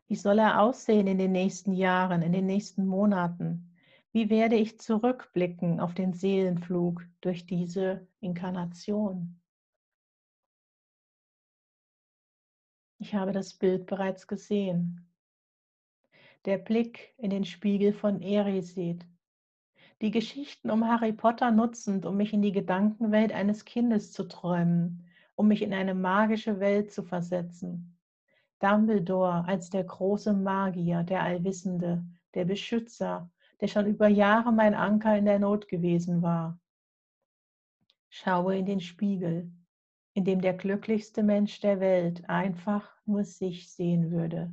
Wie 0.07 0.15
soll 0.15 0.39
er 0.39 0.61
aussehen 0.61 1.07
in 1.07 1.17
den 1.17 1.33
nächsten 1.33 1.73
Jahren, 1.73 2.21
in 2.21 2.31
den 2.31 2.45
nächsten 2.45 2.87
Monaten? 2.87 3.75
Wie 4.13 4.29
werde 4.29 4.55
ich 4.55 4.79
zurückblicken 4.79 5.81
auf 5.81 5.93
den 5.93 6.13
Seelenflug 6.13 7.05
durch 7.19 7.45
diese 7.45 8.07
Inkarnation? 8.21 9.41
Ich 12.99 13.13
habe 13.13 13.31
das 13.31 13.53
Bild 13.53 13.86
bereits 13.86 14.27
gesehen. 14.27 15.07
Der 16.45 16.57
Blick 16.57 17.13
in 17.17 17.29
den 17.29 17.45
Spiegel 17.45 17.93
von 17.93 18.21
Erised. 18.21 19.05
Die 20.01 20.12
Geschichten 20.12 20.71
um 20.71 20.88
Harry 20.88 21.13
Potter 21.13 21.51
nutzend, 21.51 22.05
um 22.05 22.17
mich 22.17 22.33
in 22.33 22.41
die 22.41 22.51
Gedankenwelt 22.51 23.31
eines 23.31 23.65
Kindes 23.65 24.12
zu 24.12 24.27
träumen, 24.27 25.05
um 25.36 25.47
mich 25.47 25.62
in 25.62 25.73
eine 25.73 25.93
magische 25.93 26.60
Welt 26.60 26.91
zu 26.91 27.03
versetzen. 27.03 27.97
Dumbledore 28.60 29.45
als 29.45 29.69
der 29.69 29.83
große 29.83 30.33
Magier, 30.33 31.03
der 31.03 31.21
Allwissende, 31.21 32.03
der 32.33 32.45
Beschützer, 32.45 33.29
der 33.62 33.67
schon 33.67 33.86
über 33.86 34.07
Jahre 34.07 34.51
mein 34.51 34.73
Anker 34.73 35.15
in 35.15 35.25
der 35.25 35.38
Not 35.38 35.67
gewesen 35.67 36.23
war. 36.23 36.60
Schaue 38.10 38.57
in 38.57 38.65
den 38.65 38.79
Spiegel, 38.79 39.51
in 40.17 40.25
dem 40.25 40.41
der 40.41 40.56
glücklichste 40.56 41.21
Mensch 41.21 41.60
der 41.60 41.80
Welt 41.80 42.27
einfach 42.27 42.91
nur 43.06 43.23
sich 43.23 43.71
sehen 43.71 44.10
würde. 44.10 44.51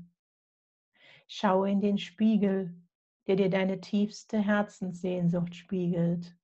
Schaue 1.27 1.71
in 1.71 1.81
den 1.81 1.97
Spiegel, 1.97 2.79
der 3.27 3.37
dir 3.37 3.49
deine 3.49 3.81
tiefste 3.81 4.39
Herzenssehnsucht 4.39 5.55
spiegelt. 5.55 6.37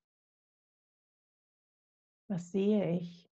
Was 2.29 2.51
sehe 2.51 2.97
ich? 2.97 3.29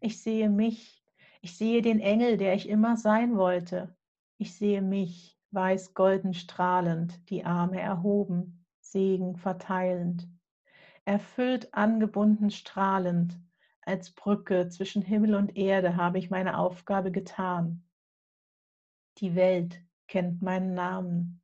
Ich 0.00 0.20
sehe 0.20 0.50
mich. 0.50 1.06
Ich 1.40 1.56
sehe 1.56 1.80
den 1.80 2.00
Engel, 2.00 2.38
der 2.38 2.54
ich 2.54 2.68
immer 2.68 2.96
sein 2.96 3.36
wollte. 3.36 3.96
Ich 4.36 4.52
sehe 4.56 4.82
mich, 4.82 5.38
weiß-golden 5.52 6.34
strahlend, 6.34 7.30
die 7.30 7.44
Arme 7.44 7.80
erhoben, 7.80 8.66
Segen 8.80 9.36
verteilend. 9.36 10.28
Erfüllt, 11.08 11.72
angebunden, 11.72 12.50
strahlend, 12.50 13.40
als 13.80 14.10
Brücke 14.10 14.68
zwischen 14.68 15.00
Himmel 15.00 15.34
und 15.34 15.56
Erde 15.56 15.96
habe 15.96 16.18
ich 16.18 16.28
meine 16.28 16.58
Aufgabe 16.58 17.10
getan. 17.10 17.82
Die 19.16 19.34
Welt 19.34 19.82
kennt 20.06 20.42
meinen 20.42 20.74
Namen. 20.74 21.40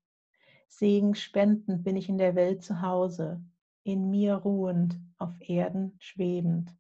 Segen 0.69 1.15
spendend 1.15 1.83
bin 1.83 1.97
ich 1.97 2.09
in 2.09 2.19
der 2.19 2.35
Welt 2.35 2.63
zu 2.63 2.83
Hause, 2.83 3.43
in 3.85 4.11
mir 4.11 4.35
ruhend, 4.35 5.01
auf 5.19 5.33
Erden 5.41 5.97
schwebend 5.99 6.77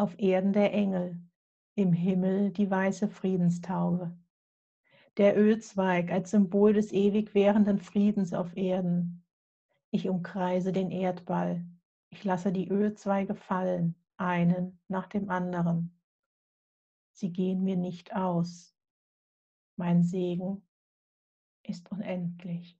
auf 0.00 0.18
Erden 0.18 0.54
der 0.54 0.72
Engel, 0.72 1.20
im 1.74 1.92
Himmel 1.92 2.52
die 2.52 2.70
weiße 2.70 3.08
Friedenstaube. 3.08 4.16
Der 5.18 5.36
Ölzweig 5.36 6.10
als 6.10 6.30
Symbol 6.30 6.72
des 6.72 6.90
ewig 6.92 7.34
währenden 7.34 7.78
Friedens 7.78 8.32
auf 8.32 8.56
Erden. 8.56 9.26
Ich 9.90 10.08
umkreise 10.08 10.72
den 10.72 10.90
Erdball. 10.90 11.66
Ich 12.10 12.24
lasse 12.24 12.52
die 12.52 12.68
Ölzweige 12.68 13.34
fallen, 13.34 13.94
einen 14.16 14.80
nach 14.88 15.06
dem 15.06 15.30
anderen. 15.30 15.96
Sie 17.12 17.32
gehen 17.32 17.62
mir 17.62 17.76
nicht 17.76 18.14
aus. 18.14 18.74
Mein 19.76 20.02
Segen 20.02 20.66
ist 21.62 21.90
unendlich. 21.92 22.79